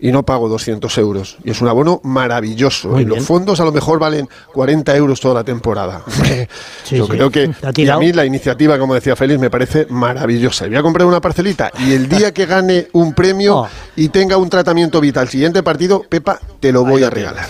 y 0.00 0.12
no 0.12 0.24
pago 0.24 0.48
200 0.48 0.96
euros. 0.98 1.36
Y 1.44 1.50
es 1.50 1.60
un 1.60 1.68
abono 1.68 2.00
maravilloso. 2.04 2.98
y 2.98 3.04
los 3.04 3.24
fondos 3.24 3.60
a 3.60 3.64
lo 3.64 3.72
mejor 3.72 3.98
valen 3.98 4.28
40 4.52 4.96
euros 4.96 5.20
toda 5.20 5.34
la 5.34 5.44
temporada. 5.44 6.02
Yo 6.90 7.06
creo 7.06 7.30
que 7.30 7.50
a 7.62 7.98
mí 7.98 8.12
la 8.12 8.24
iniciativa, 8.24 8.78
como 8.78 8.94
decía 8.94 9.16
Félix, 9.16 9.40
me 9.40 9.50
parece 9.50 9.86
maravillosa. 9.90 10.66
voy 10.66 10.76
a 10.76 10.82
comprar 10.82 11.06
una 11.06 11.20
parcelita 11.20 11.70
y 11.78 11.92
el 11.92 12.08
día 12.08 12.32
que 12.32 12.46
gane 12.46 12.88
un 12.92 13.14
premio 13.14 13.58
oh. 13.58 13.68
y 13.96 14.08
tenga 14.08 14.36
un 14.36 14.48
tratamiento 14.48 15.00
vital, 15.00 15.28
siguiente 15.28 15.62
partido, 15.62 16.02
Pepa, 16.08 16.40
te 16.60 16.72
lo 16.72 16.84
voy 16.84 17.04
a 17.04 17.10
regalar. 17.10 17.46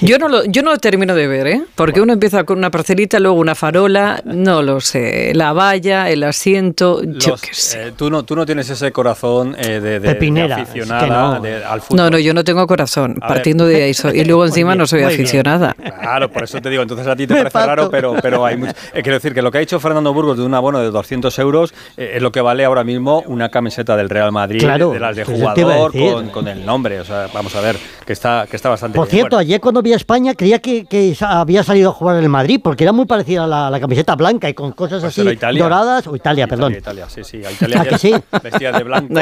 Yo 0.00 0.18
no 0.18 0.28
lo, 0.28 0.44
yo 0.44 0.62
no 0.62 0.70
lo 0.70 0.78
termino 0.78 1.14
de 1.14 1.26
ver, 1.26 1.46
¿eh? 1.46 1.62
Porque 1.74 2.00
uno 2.00 2.14
empieza 2.14 2.44
con 2.44 2.56
una 2.56 2.70
parcelita, 2.70 3.20
luego 3.20 3.38
una 3.38 3.54
farola, 3.54 4.22
no 4.24 4.62
lo 4.62 4.80
sé, 4.80 5.32
la 5.34 5.52
valla, 5.52 6.08
el 6.08 6.22
asiento, 6.24 7.02
yo 7.04 7.36
qué 7.36 7.52
sé. 7.52 7.88
Eh, 7.88 7.92
tú, 7.94 8.08
no, 8.08 8.22
tú 8.22 8.36
no 8.36 8.46
tienes 8.46 8.70
ese 8.70 8.90
corazón 8.90 9.54
eh, 9.58 9.80
de, 9.80 10.00
de, 10.00 10.10
aficionada 10.10 11.40
al 11.62 11.80
fútbol. 11.80 11.96
No, 11.96 12.10
no, 12.10 12.18
yo 12.18 12.34
no 12.34 12.44
tengo 12.44 12.66
corazón, 12.66 13.16
partiendo 13.16 13.66
de 13.66 13.90
eso. 13.90 14.12
Y 14.12 14.24
luego 14.24 14.44
encima 14.46 14.74
no 14.74 14.86
soy 14.86 15.02
aficionada. 15.02 15.74
Claro, 15.74 16.30
por 16.30 16.44
eso 16.44 16.60
te 16.60 16.70
digo, 16.70 16.82
entonces 16.82 17.06
a 17.06 17.16
ti 17.16 17.26
te 17.26 17.34
parece 17.34 17.66
raro, 17.66 17.90
pero, 17.90 18.14
pero 18.20 18.44
hay 18.44 18.56
mucho... 18.56 18.72
Eh, 18.92 19.02
quiero 19.02 19.16
decir 19.16 19.34
que 19.34 19.42
lo 19.42 19.50
que 19.50 19.58
ha 19.58 19.60
dicho 19.60 19.78
Fernando 19.80 20.12
Burgos 20.12 20.38
de 20.38 20.44
un 20.44 20.54
abono 20.54 20.80
de 20.80 20.90
200 20.90 21.38
euros 21.38 21.74
es 21.96 22.22
lo 22.22 22.32
que 22.32 22.40
vale 22.40 22.64
ahora 22.64 22.84
mismo 22.84 23.22
una 23.26 23.48
camiseta 23.48 23.96
del 23.96 24.08
Real 24.08 24.32
Madrid, 24.32 24.60
de 24.60 25.00
las 25.00 25.16
de 25.16 25.24
jugador, 25.24 25.92
con, 25.92 26.28
con, 26.30 26.48
el 26.48 26.64
nombre. 26.64 27.00
O 27.00 27.04
sea, 27.04 27.28
vamos 27.32 27.54
a 27.56 27.60
ver, 27.60 27.76
que 28.06 28.12
está, 28.12 28.46
que 28.48 28.56
está 28.56 28.68
bastante 28.68 28.96
Por 28.96 29.08
cierto, 29.08 29.36
ayer 29.36 29.60
cuando 29.60 29.82
vi 29.82 29.92
a 29.92 29.96
España 29.96 30.34
creía 30.34 30.58
que, 30.58 31.16
había 31.20 31.62
salido 31.62 31.90
a 31.90 31.92
jugar 31.92 32.16
en 32.16 32.24
el 32.24 32.28
Madrid, 32.28 32.60
porque 32.62 32.84
era 32.84 32.92
muy 32.92 33.06
parecida 33.06 33.44
a 33.44 33.70
la, 33.70 33.80
camiseta 33.80 34.14
blanca 34.16 34.48
y 34.48 34.54
con 34.54 34.72
cosas 34.72 35.02
pues 35.02 35.18
así 35.18 35.58
doradas. 35.58 36.06
O 36.06 36.16
Italia, 36.16 36.46
perdón. 36.46 36.74
Italia, 36.74 37.06
sí, 37.08 37.22
sí. 37.24 37.38
Italia, 37.38 37.80
¿A 37.82 37.84
que 37.84 37.98
sí? 37.98 38.12
de 38.12 38.82
blanco. 38.82 39.14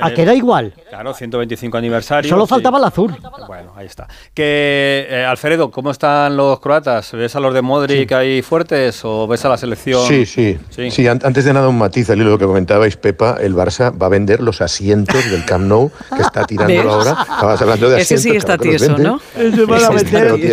¿A 0.00 0.10
que 0.10 0.22
era 0.22 0.34
igual? 0.34 0.74
Claro, 0.88 1.14
125 1.14 1.71
aniversario. 1.76 2.28
Solo 2.28 2.46
faltaba 2.46 2.78
el 2.78 2.84
azul. 2.84 3.14
Bueno, 3.46 3.72
ahí 3.76 3.86
está. 3.86 4.08
Que, 4.32 5.06
eh, 5.08 5.24
Alfredo, 5.24 5.70
¿cómo 5.70 5.90
están 5.90 6.36
los 6.36 6.60
croatas? 6.60 7.12
¿Ves 7.12 7.36
a 7.36 7.40
los 7.40 7.52
de 7.52 7.62
Modric 7.62 8.12
ahí 8.12 8.42
fuertes 8.42 9.04
o 9.04 9.26
ves 9.26 9.44
a 9.44 9.50
la 9.50 9.56
selección? 9.56 10.06
Sí, 10.06 10.24
sí. 10.24 10.58
Sí, 10.90 11.06
antes 11.06 11.44
de 11.44 11.52
nada 11.52 11.68
un 11.68 11.78
matiz 11.78 12.08
al 12.10 12.22
lo 12.22 12.38
que 12.38 12.46
comentabais, 12.46 12.96
Pepa, 12.96 13.36
el 13.40 13.54
Barça 13.54 13.92
va 14.00 14.06
a 14.06 14.08
vender 14.08 14.40
los 14.40 14.60
asientos 14.60 15.30
del 15.30 15.44
Camp 15.44 15.66
Nou 15.66 15.90
que 16.14 16.22
está 16.22 16.44
tirando 16.44 16.90
ahora. 16.90 17.16
Estabas 17.22 17.60
hablando 17.62 17.90
de 17.90 18.00
asientos. 18.00 18.24
Ese 18.24 18.30
sí 18.30 18.36
está 18.36 18.58
tieso, 18.58 18.98
¿no? 18.98 19.20
Ese 19.36 19.64
van 19.64 19.84
a 19.84 19.90
vender. 19.90 20.52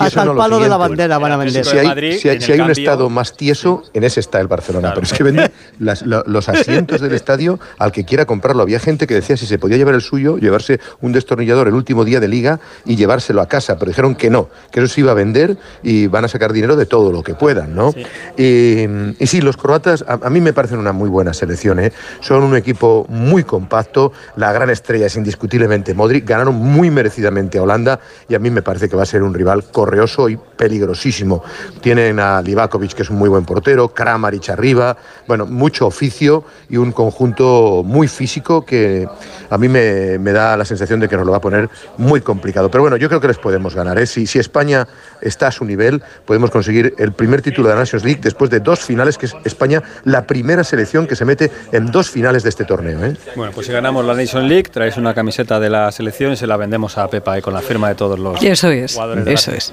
Hasta 0.00 0.22
el 0.22 0.34
palo 0.34 0.58
de 0.60 0.68
la 0.68 0.76
bandera 0.76 1.18
van 1.18 1.32
a 1.32 1.36
vender. 1.36 1.64
Si 1.64 2.28
hay, 2.28 2.60
un 2.60 2.70
estado 2.70 3.10
más 3.10 3.36
tieso, 3.36 3.82
en 3.94 4.04
ese 4.04 4.20
está 4.20 4.40
el 4.40 4.46
Barcelona. 4.46 4.92
Pero 4.94 5.04
es 5.04 5.12
que 5.12 5.22
vende 5.22 5.50
los 5.78 6.48
asientos 6.48 7.00
del 7.00 7.12
estadio 7.12 7.58
al 7.78 7.92
que 7.92 8.04
quiera 8.04 8.24
comprarlo. 8.26 8.62
Había 8.62 8.80
gente 8.80 9.06
que 9.06 9.14
decía 9.14 9.36
si 9.36 9.46
se 9.46 9.58
podía 9.58 9.76
llevar 9.76 9.94
el 9.94 10.02
suyo, 10.02 10.38
llevarse 10.58 10.80
un 11.00 11.12
destornillador 11.12 11.68
el 11.68 11.74
último 11.74 12.04
día 12.04 12.20
de 12.20 12.28
liga 12.28 12.60
y 12.84 12.96
llevárselo 12.96 13.40
a 13.40 13.48
casa. 13.48 13.78
Pero 13.78 13.90
dijeron 13.90 14.14
que 14.14 14.30
no, 14.30 14.48
que 14.70 14.80
eso 14.80 14.88
se 14.92 15.00
iba 15.00 15.12
a 15.12 15.14
vender 15.14 15.56
y 15.82 16.06
van 16.06 16.24
a 16.24 16.28
sacar 16.28 16.52
dinero 16.52 16.76
de 16.76 16.86
todo 16.86 17.12
lo 17.12 17.22
que 17.22 17.34
puedan, 17.34 17.74
¿no? 17.74 17.94
Y, 18.36 18.86
sí, 19.26 19.40
los 19.40 19.56
croatas 19.56 20.04
a, 20.06 20.30
mí 20.30 20.40
me 20.40 20.52
parecen 20.52 20.78
una 20.78 20.92
muy 20.92 21.08
buena 21.08 21.32
selección. 21.32 21.78
¿eh? 21.80 21.92
Son 22.20 22.42
un 22.42 22.56
equipo 22.56 23.06
muy 23.08 23.44
compacto. 23.44 24.12
La 24.36 24.52
gran 24.52 24.70
estrella 24.70 25.06
es 25.06 25.16
indiscutiblemente 25.16 25.94
Modric. 25.94 26.26
Ganaron 26.26 26.54
muy 26.56 26.90
merecidamente 26.90 27.58
a 27.58 27.62
Holanda 27.62 28.00
y 28.28 28.34
a 28.34 28.38
mí 28.38 28.50
me 28.50 28.62
parece 28.62 28.88
que 28.88 28.96
va 28.96 29.02
a 29.02 29.06
ser 29.06 29.22
un 29.22 29.34
rival 29.34 29.64
correoso 29.64 30.28
y 30.28 30.36
peligrosísimo. 30.36 31.42
Tienen 31.80 32.20
a 32.20 32.42
Livakovic, 32.42 32.94
que 32.94 33.02
es 33.02 33.10
un 33.10 33.16
muy 33.16 33.28
buen 33.28 33.44
portero, 33.44 33.88
Kramaric 33.88 34.50
arriba, 34.50 34.96
bueno, 35.26 35.46
mucho 35.46 35.86
oficio 35.86 36.44
y 36.68 36.76
un 36.76 36.92
conjunto 36.92 37.82
muy 37.84 38.08
físico 38.08 38.64
que 38.64 39.08
a 39.50 39.58
mí 39.58 39.68
me, 39.68 40.32
da 40.32 40.37
la 40.38 40.64
sensación 40.64 41.00
de 41.00 41.08
que 41.08 41.16
nos 41.16 41.24
lo 41.24 41.32
va 41.32 41.38
a 41.38 41.40
poner 41.40 41.68
muy 41.96 42.20
complicado. 42.20 42.70
Pero 42.70 42.82
bueno, 42.82 42.96
yo 42.96 43.08
creo 43.08 43.20
que 43.20 43.28
les 43.28 43.38
podemos 43.38 43.74
ganar. 43.74 43.98
¿eh? 43.98 44.06
Si, 44.06 44.26
si 44.26 44.38
España 44.38 44.86
está 45.20 45.48
a 45.48 45.52
su 45.52 45.64
nivel, 45.64 46.02
podemos 46.24 46.50
conseguir 46.50 46.94
el 46.98 47.12
primer 47.12 47.42
título 47.42 47.68
de 47.68 47.74
la 47.74 47.80
Nations 47.80 48.04
League 48.04 48.20
después 48.22 48.50
de 48.50 48.60
dos 48.60 48.80
finales, 48.80 49.18
que 49.18 49.26
es 49.26 49.34
España 49.44 49.82
la 50.04 50.26
primera 50.26 50.64
selección 50.64 51.06
que 51.06 51.16
se 51.16 51.24
mete 51.24 51.50
en 51.72 51.90
dos 51.90 52.10
finales 52.10 52.42
de 52.42 52.48
este 52.48 52.64
torneo. 52.64 53.04
¿eh? 53.04 53.16
Bueno, 53.36 53.52
pues 53.54 53.66
si 53.66 53.72
ganamos 53.72 54.04
la 54.04 54.14
Nations 54.14 54.48
League, 54.48 54.70
traes 54.70 54.96
una 54.96 55.14
camiseta 55.14 55.60
de 55.60 55.70
la 55.70 55.92
selección 55.92 56.32
y 56.32 56.36
se 56.36 56.46
la 56.46 56.56
vendemos 56.56 56.98
a 56.98 57.08
Pepa 57.08 57.38
¿eh? 57.38 57.42
con 57.42 57.54
la 57.54 57.60
firma 57.60 57.88
de 57.88 57.94
todos 57.94 58.18
los 58.18 58.38
eso 58.48 58.70
es, 58.70 58.98
Eso 59.26 59.52
es. 59.52 59.72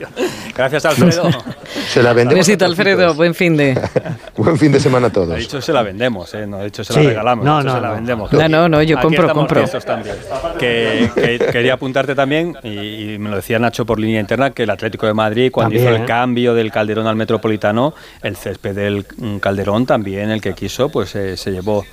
Gracias, 0.55 0.85
Alfredo. 0.85 1.29
se 1.87 2.03
la 2.03 2.13
vendemos. 2.13 2.45
Besito, 2.45 2.65
Alfredo. 2.65 3.13
Buen 3.13 3.33
fin 3.33 3.57
de. 3.57 3.79
Buen 4.37 4.57
fin 4.57 4.71
de 4.71 4.79
semana 4.79 5.07
a 5.07 5.09
todos. 5.09 5.29
De 5.29 5.41
hecho, 5.41 5.61
se 5.61 5.73
la 5.73 5.81
vendemos, 5.81 6.33
¿eh? 6.33 6.45
No, 6.45 6.59
de 6.59 6.67
hecho, 6.67 6.83
se 6.83 6.93
la 6.93 7.09
regalamos. 7.09 7.45
No, 7.45 7.63
no, 7.63 7.75
se 7.75 7.81
la 7.81 7.91
vendemos. 7.91 8.31
No, 8.31 8.47
no, 8.47 8.69
no, 8.69 8.83
yo 8.83 8.99
compro, 8.99 9.31
compro. 9.33 9.65
Que, 10.57 11.39
quería 11.51 11.73
apuntarte 11.73 12.15
también, 12.15 12.55
y, 12.63 13.17
me 13.19 13.29
lo 13.29 13.37
decía 13.37 13.59
Nacho 13.59 13.85
por 13.85 13.99
línea 13.99 14.19
interna, 14.19 14.51
que 14.51 14.63
el 14.63 14.69
Atlético 14.69 15.05
de 15.05 15.13
Madrid, 15.13 15.51
cuando 15.51 15.75
hizo 15.75 15.89
el 15.89 16.03
¿eh? 16.03 16.05
cambio 16.05 16.53
del 16.53 16.71
Calderón 16.71 17.07
al 17.07 17.15
Metropolitano, 17.15 17.93
el 18.21 18.35
césped 18.35 18.75
del 18.75 19.05
mm, 19.17 19.37
Calderón 19.37 19.85
también, 19.85 20.29
el 20.31 20.41
que 20.41 20.53
quiso, 20.53 20.89
pues 20.89 21.15
eh, 21.15 21.37
se 21.37 21.51
llevó 21.51 21.85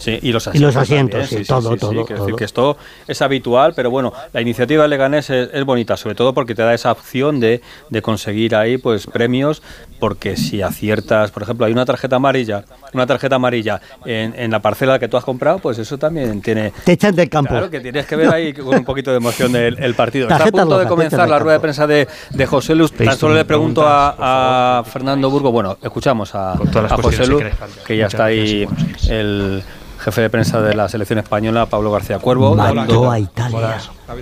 Sí, 0.00 0.18
y 0.22 0.32
los 0.32 0.46
asientos. 0.46 1.28
sí, 1.28 1.44
todo, 1.44 1.76
todo. 1.76 1.92
Decir 2.04 2.34
que 2.34 2.44
esto 2.44 2.78
es 3.06 3.20
habitual, 3.20 3.74
pero 3.76 3.90
bueno, 3.90 4.14
la 4.32 4.40
iniciativa 4.40 4.84
de 4.84 4.88
Leganés 4.88 5.28
es, 5.28 5.64
bonita, 5.64 5.98
sobre 5.98 6.14
todo 6.14 6.32
porque 6.32 6.54
te 6.54 6.62
da 6.62 6.72
esa 6.72 6.90
opción 6.90 7.38
de, 7.38 7.60
de, 7.90 8.00
conseguir 8.00 8.56
ahí 8.56 8.78
pues 8.78 9.06
premios, 9.06 9.62
porque 10.00 10.36
si 10.36 10.62
aciertas, 10.62 11.30
por 11.30 11.42
ejemplo, 11.42 11.66
hay 11.66 11.72
una 11.72 11.84
tarjeta 11.84 12.16
amarilla, 12.16 12.64
una 12.92 13.06
tarjeta 13.06 13.36
amarilla 13.36 13.80
en, 14.04 14.34
en 14.36 14.50
la 14.50 14.60
parcela 14.60 14.98
que 14.98 15.06
tú 15.06 15.16
has 15.16 15.24
comprado, 15.24 15.58
pues 15.58 15.78
eso 15.78 15.98
también 15.98 16.40
tiene... 16.40 16.72
Te 16.84 16.92
echan 16.92 17.14
del 17.14 17.28
campo. 17.28 17.50
Claro, 17.50 17.70
que 17.70 17.80
tienes 17.80 18.06
que 18.06 18.16
ver 18.16 18.32
ahí 18.32 18.52
con 18.52 18.74
un 18.74 18.84
poquito 18.84 19.10
de 19.10 19.18
emoción 19.18 19.54
el, 19.54 19.94
partido. 19.94 20.28
Está 20.28 20.44
a 20.44 20.50
punto 20.50 20.78
de 20.78 20.86
comenzar 20.86 21.28
la 21.28 21.38
rueda 21.38 21.54
de 21.58 21.60
prensa 21.60 21.86
de, 21.86 22.08
de 22.30 22.46
José 22.46 22.74
Luz. 22.74 22.92
Tan 22.92 23.16
solo 23.16 23.34
le 23.34 23.44
pregunto 23.44 23.84
a, 23.86 24.82
Fernando 24.90 25.30
Burgo, 25.30 25.52
bueno, 25.52 25.76
escuchamos 25.82 26.34
a, 26.34 26.52
a 26.52 26.96
José 26.96 27.26
Luz, 27.26 27.44
que 27.86 27.96
ya 27.96 28.06
está 28.06 28.24
ahí 28.24 28.66
el 29.08 29.62
jefe 30.00 30.22
de 30.22 30.30
prensa 30.30 30.60
de 30.62 30.74
la 30.74 30.88
selección 30.88 31.18
española, 31.18 31.66
Pablo 31.66 31.92
García 31.92 32.18
Cuervo. 32.18 32.54
Mandó 32.54 33.10
a 33.10 33.18
Italia. 33.18 33.78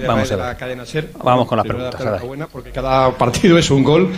Vamos, 0.06 0.32
a 0.32 0.36
ver. 0.36 1.10
Vamos 1.22 1.48
con 1.48 1.56
las 1.56 1.66
preguntas. 1.66 2.48
porque 2.52 2.70
cada 2.70 3.10
partido 3.12 3.58
es 3.58 3.70
un 3.70 3.84
gol. 3.84 4.12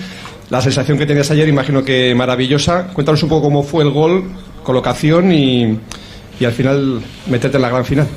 La 0.50 0.60
sensación 0.60 0.98
que 0.98 1.06
tenías 1.06 1.30
ayer, 1.30 1.48
imagino 1.48 1.84
que 1.84 2.14
maravillosa. 2.14 2.88
Cuéntanos 2.92 3.22
un 3.22 3.28
poco 3.28 3.42
cómo 3.42 3.62
fue 3.62 3.84
el 3.84 3.90
gol, 3.90 4.24
colocación 4.64 5.32
y, 5.32 5.78
y 6.40 6.44
al 6.44 6.52
final 6.52 7.00
meterte 7.26 7.56
en 7.56 7.62
la 7.62 7.68
gran 7.70 7.84
final. 7.84 8.08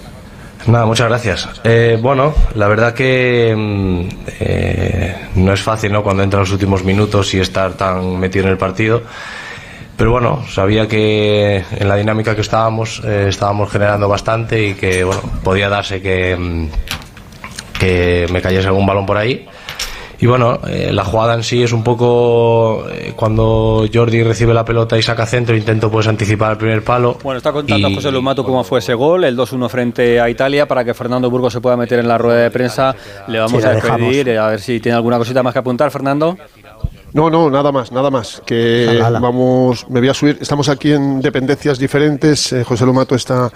Nada, 0.66 0.86
muchas 0.86 1.10
gracias. 1.10 1.50
Eh, 1.64 2.00
bueno, 2.02 2.34
la 2.56 2.68
verdad 2.68 2.94
que 2.94 3.54
mm, 3.56 4.08
eh, 4.40 5.16
no 5.36 5.54
es 5.54 5.62
fácil, 5.62 5.92
¿no? 5.92 6.02
Cuando 6.02 6.24
entran 6.24 6.42
los 6.42 6.52
últimos 6.52 6.84
minutos 6.84 7.34
y 7.34 7.40
estar 7.40 7.74
tan 7.74 8.20
metido 8.20 8.46
en 8.46 8.52
el 8.52 8.58
partido. 8.58 9.04
Pero 9.98 10.12
bueno, 10.12 10.44
sabía 10.50 10.88
que 10.88 11.64
en 11.78 11.88
la 11.88 11.96
dinámica 11.98 12.34
que 12.34 12.42
estábamos, 12.42 13.02
eh, 13.06 13.28
estábamos 13.28 13.72
generando 13.72 14.08
bastante 14.08 14.70
y 14.70 14.74
que 14.74 15.04
bueno, 15.04 15.22
podía 15.44 15.70
darse 15.70 16.02
que, 16.02 16.36
mm, 16.36 16.68
que 17.78 18.28
me 18.32 18.42
cayese 18.42 18.68
algún 18.68 18.86
balón 18.86 19.06
por 19.06 19.18
ahí. 19.18 19.46
Y 20.24 20.26
bueno, 20.26 20.58
eh, 20.70 20.94
la 20.94 21.04
jugada 21.04 21.34
en 21.34 21.44
sí 21.44 21.62
es 21.62 21.74
un 21.74 21.84
poco 21.84 22.90
eh, 22.90 23.12
cuando 23.14 23.86
Jordi 23.94 24.24
recibe 24.24 24.54
la 24.54 24.64
pelota 24.64 24.98
y 24.98 25.02
saca 25.02 25.26
centro, 25.26 25.54
intento 25.54 25.92
pues 25.92 26.08
anticipar 26.08 26.54
el 26.54 26.58
primer 26.58 26.82
palo. 26.82 27.18
Bueno, 27.22 27.40
está 27.40 27.52
contando 27.52 27.94
José 27.94 28.10
Lumato 28.10 28.46
cómo 28.46 28.64
fue 28.64 28.80
ese 28.80 28.94
gol, 28.94 29.26
el 29.26 29.36
2-1 29.36 29.68
frente 29.68 30.22
a 30.22 30.30
Italia, 30.30 30.66
para 30.66 30.86
que 30.86 30.94
Fernando 30.94 31.30
Burgos 31.30 31.52
se 31.52 31.60
pueda 31.60 31.76
meter 31.76 32.00
en 32.00 32.08
la 32.08 32.18
rueda 32.18 32.40
de 32.40 32.52
prensa. 32.52 32.96
Le 33.28 33.38
vamos 33.38 33.66
a 33.66 33.74
pedir 33.74 34.40
a 34.40 34.48
ver 34.48 34.62
si 34.62 34.80
tiene 34.80 34.96
alguna 34.96 35.18
cosita 35.18 35.44
más 35.44 35.52
que 35.52 35.60
apuntar, 35.60 35.92
Fernando. 35.92 36.38
No, 37.14 37.30
no, 37.30 37.52
nada 37.52 37.72
más, 37.72 37.92
nada 37.92 38.10
más. 38.10 38.42
Que 38.44 39.00
vamos, 39.22 39.88
me 39.88 40.00
voy 40.00 40.10
a 40.10 40.16
subir. 40.16 40.40
Estamos 40.42 40.68
aquí 40.68 40.94
en 40.94 41.22
dependencias 41.22 41.78
diferentes. 41.78 42.52
Eh, 42.52 42.64
José 42.64 42.88
Lomato 42.88 43.14
está 43.14 43.52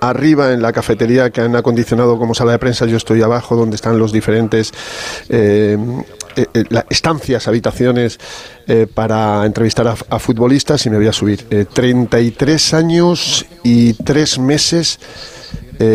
arriba 0.00 0.52
en 0.52 0.62
la 0.62 0.72
cafetería 0.72 1.28
que 1.28 1.42
han 1.42 1.54
acondicionado 1.54 2.18
como 2.18 2.34
sala 2.34 2.52
de 2.52 2.58
prensa. 2.58 2.86
Yo 2.86 2.96
estoy 2.96 3.20
abajo 3.20 3.54
donde 3.54 3.76
están 3.76 3.98
los 3.98 4.12
diferentes 4.12 4.72
eh, 5.28 5.76
eh, 6.36 6.64
estancias, 6.88 7.48
habitaciones 7.48 8.18
para 8.94 9.44
entrevistar 9.44 9.88
a, 9.88 10.18
futbolistas 10.18 10.86
y 10.86 10.90
me 10.90 10.96
voy 10.96 11.08
a 11.08 11.12
subir. 11.12 11.66
33 11.70 12.74
años 12.74 13.44
y 13.62 13.92
3 13.92 14.38
meses. 14.38 14.98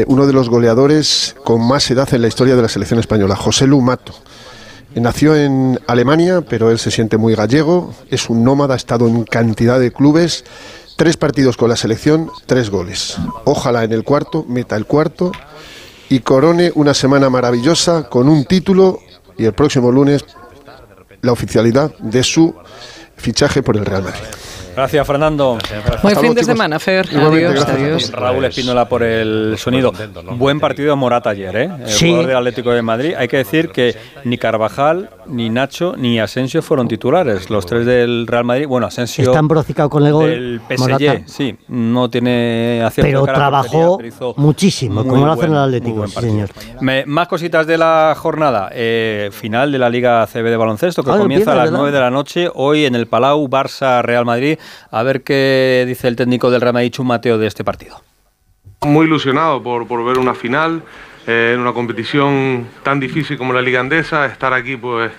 uno 0.05 0.27
de 0.27 0.33
los 0.33 0.49
goleadores 0.49 1.35
con 1.43 1.67
más 1.67 1.89
edad 1.89 2.13
en 2.13 2.21
la 2.21 2.27
historia 2.27 2.55
de 2.55 2.61
la 2.61 2.69
selección 2.69 2.99
española, 2.99 3.35
José 3.35 3.65
Lumato. 3.65 4.13
Nació 4.99 5.35
en 5.35 5.79
Alemania, 5.87 6.41
pero 6.41 6.71
él 6.71 6.79
se 6.79 6.91
siente 6.91 7.17
muy 7.17 7.35
gallego, 7.35 7.93
es 8.09 8.29
un 8.29 8.43
nómada, 8.43 8.73
ha 8.73 8.77
estado 8.77 9.07
en 9.07 9.23
cantidad 9.25 9.79
de 9.79 9.91
clubes, 9.91 10.43
tres 10.95 11.17
partidos 11.17 11.55
con 11.55 11.69
la 11.69 11.75
selección, 11.75 12.31
tres 12.47 12.69
goles. 12.69 13.17
Ojalá 13.45 13.83
en 13.83 13.93
el 13.93 14.03
cuarto 14.03 14.43
meta 14.47 14.75
el 14.75 14.85
cuarto 14.85 15.31
y 16.09 16.19
corone 16.19 16.71
una 16.73 16.93
semana 16.93 17.29
maravillosa 17.29 18.09
con 18.09 18.27
un 18.27 18.45
título 18.45 18.99
y 19.37 19.45
el 19.45 19.53
próximo 19.53 19.91
lunes 19.91 20.25
la 21.21 21.31
oficialidad 21.31 21.95
de 21.99 22.23
su 22.23 22.55
fichaje 23.15 23.61
por 23.61 23.77
el 23.77 23.85
Real 23.85 24.03
Madrid. 24.03 24.23
Gracias, 24.77 25.07
Fernando. 25.07 25.57
Buen 26.03 26.15
fin 26.17 26.35
de 26.35 26.43
semana, 26.43 26.77
Fer. 26.77 27.07
Adiós, 27.09 28.11
Raúl 28.11 28.45
Espínola 28.45 28.87
por 28.87 29.01
el 29.01 29.55
sonido. 29.57 29.91
Buen 30.35 30.59
partido 30.59 30.91
de 30.91 30.95
Morata 30.95 31.31
ayer, 31.31 31.55
¿eh? 31.55 31.69
El 31.83 31.97
jugador 31.97 32.27
del 32.27 32.37
Atlético 32.37 32.69
de 32.69 32.83
Madrid. 32.83 33.15
Hay 33.17 33.27
que 33.27 33.37
decir 33.37 33.69
que 33.69 33.95
ni 34.23 34.37
Carvajal, 34.37 35.09
ni 35.25 35.49
Nacho, 35.49 35.95
ni 35.97 36.19
Asensio 36.19 36.61
fueron 36.61 36.87
titulares. 36.87 37.49
Los 37.49 37.65
tres 37.65 37.87
del 37.87 38.27
Real 38.27 38.43
Madrid. 38.43 38.67
Bueno, 38.67 38.85
Asensio. 38.85 39.23
Están 39.23 39.47
brocicados 39.47 39.89
con 39.89 40.05
el 40.05 40.13
gol. 40.13 40.29
El 40.29 40.61
PSG, 40.69 41.23
sí. 41.25 41.57
No 41.69 42.07
tiene 42.07 42.83
acierto. 42.85 43.23
Pero 43.23 43.33
trabajó 43.33 43.97
muchísimo, 44.35 45.03
como 45.03 45.25
lo 45.25 45.31
hacen 45.31 45.53
el 45.53 45.57
Atlético, 45.57 46.07
señor. 46.07 46.49
más 47.07 47.27
cositas 47.27 47.65
de 47.65 47.79
la 47.79 48.13
jornada. 48.15 48.69
Eh, 48.73 49.31
final 49.31 49.71
de 49.71 49.79
la 49.79 49.89
Liga 49.89 50.27
CB 50.27 50.43
de 50.43 50.57
baloncesto 50.57 51.01
que 51.01 51.09
ah, 51.09 51.17
comienza 51.17 51.53
a 51.53 51.55
las 51.55 51.71
9 51.71 51.91
de 51.91 51.99
la 51.99 52.11
noche. 52.11 52.47
Hoy 52.53 52.85
en 52.85 52.93
el 52.93 53.07
Palau, 53.07 53.47
Barça, 53.49 54.03
Real 54.03 54.23
Madrid. 54.23 54.59
A 54.91 55.03
ver 55.03 55.23
qué 55.23 55.85
dice 55.87 56.07
el 56.07 56.15
técnico 56.15 56.49
del 56.49 56.61
Real 56.61 56.75
Mateo, 57.03 57.37
de 57.37 57.47
este 57.47 57.63
partido. 57.63 58.01
Muy 58.81 59.07
ilusionado 59.07 59.63
por, 59.63 60.05
ver 60.05 60.19
una 60.19 60.35
final 60.35 60.83
eh, 61.25 61.51
en 61.55 61.59
una 61.59 61.73
competición 61.73 62.67
tan 62.83 62.99
difícil 62.99 63.37
como 63.37 63.53
la 63.53 63.61
Liga 63.61 63.79
Andesa. 63.79 64.25
Estar 64.27 64.53
aquí 64.53 64.77
pues 64.77 65.11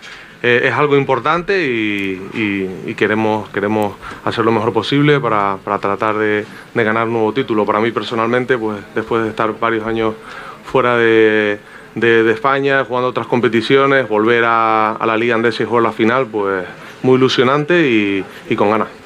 eh, 0.43 0.63
es 0.65 0.73
algo 0.73 0.97
importante 0.97 1.67
y, 1.67 2.95
queremos, 2.97 3.49
queremos 3.51 3.97
hacer 4.25 4.45
lo 4.45 4.53
mejor 4.53 4.73
posible 4.73 5.19
para, 5.19 5.59
tratar 5.81 6.17
de, 6.17 6.47
ganar 6.75 7.07
un 7.09 7.15
nuevo 7.15 7.33
título. 7.33 7.67
Para 7.67 7.81
mí 7.81 7.91
personalmente, 7.91 8.57
pues 8.57 8.79
después 8.95 9.25
de 9.25 9.31
estar 9.31 9.59
varios 9.59 9.87
años 9.87 10.15
fuera 10.65 10.97
de, 10.97 11.59
España, 12.33 12.85
jugando 12.85 13.09
otras 13.09 13.27
competiciones, 13.27 14.09
volver 14.09 14.45
a, 14.47 14.97
la 15.05 15.17
Liga 15.17 15.35
Andesa 15.35 15.65
y 15.65 15.67
jugar 15.67 15.83
la 15.83 15.93
final, 15.93 16.27
pues 16.29 16.65
muy 17.03 17.17
ilusionante 17.17 17.89
y 18.49 18.55
con 18.55 18.71
ganas. 18.71 18.98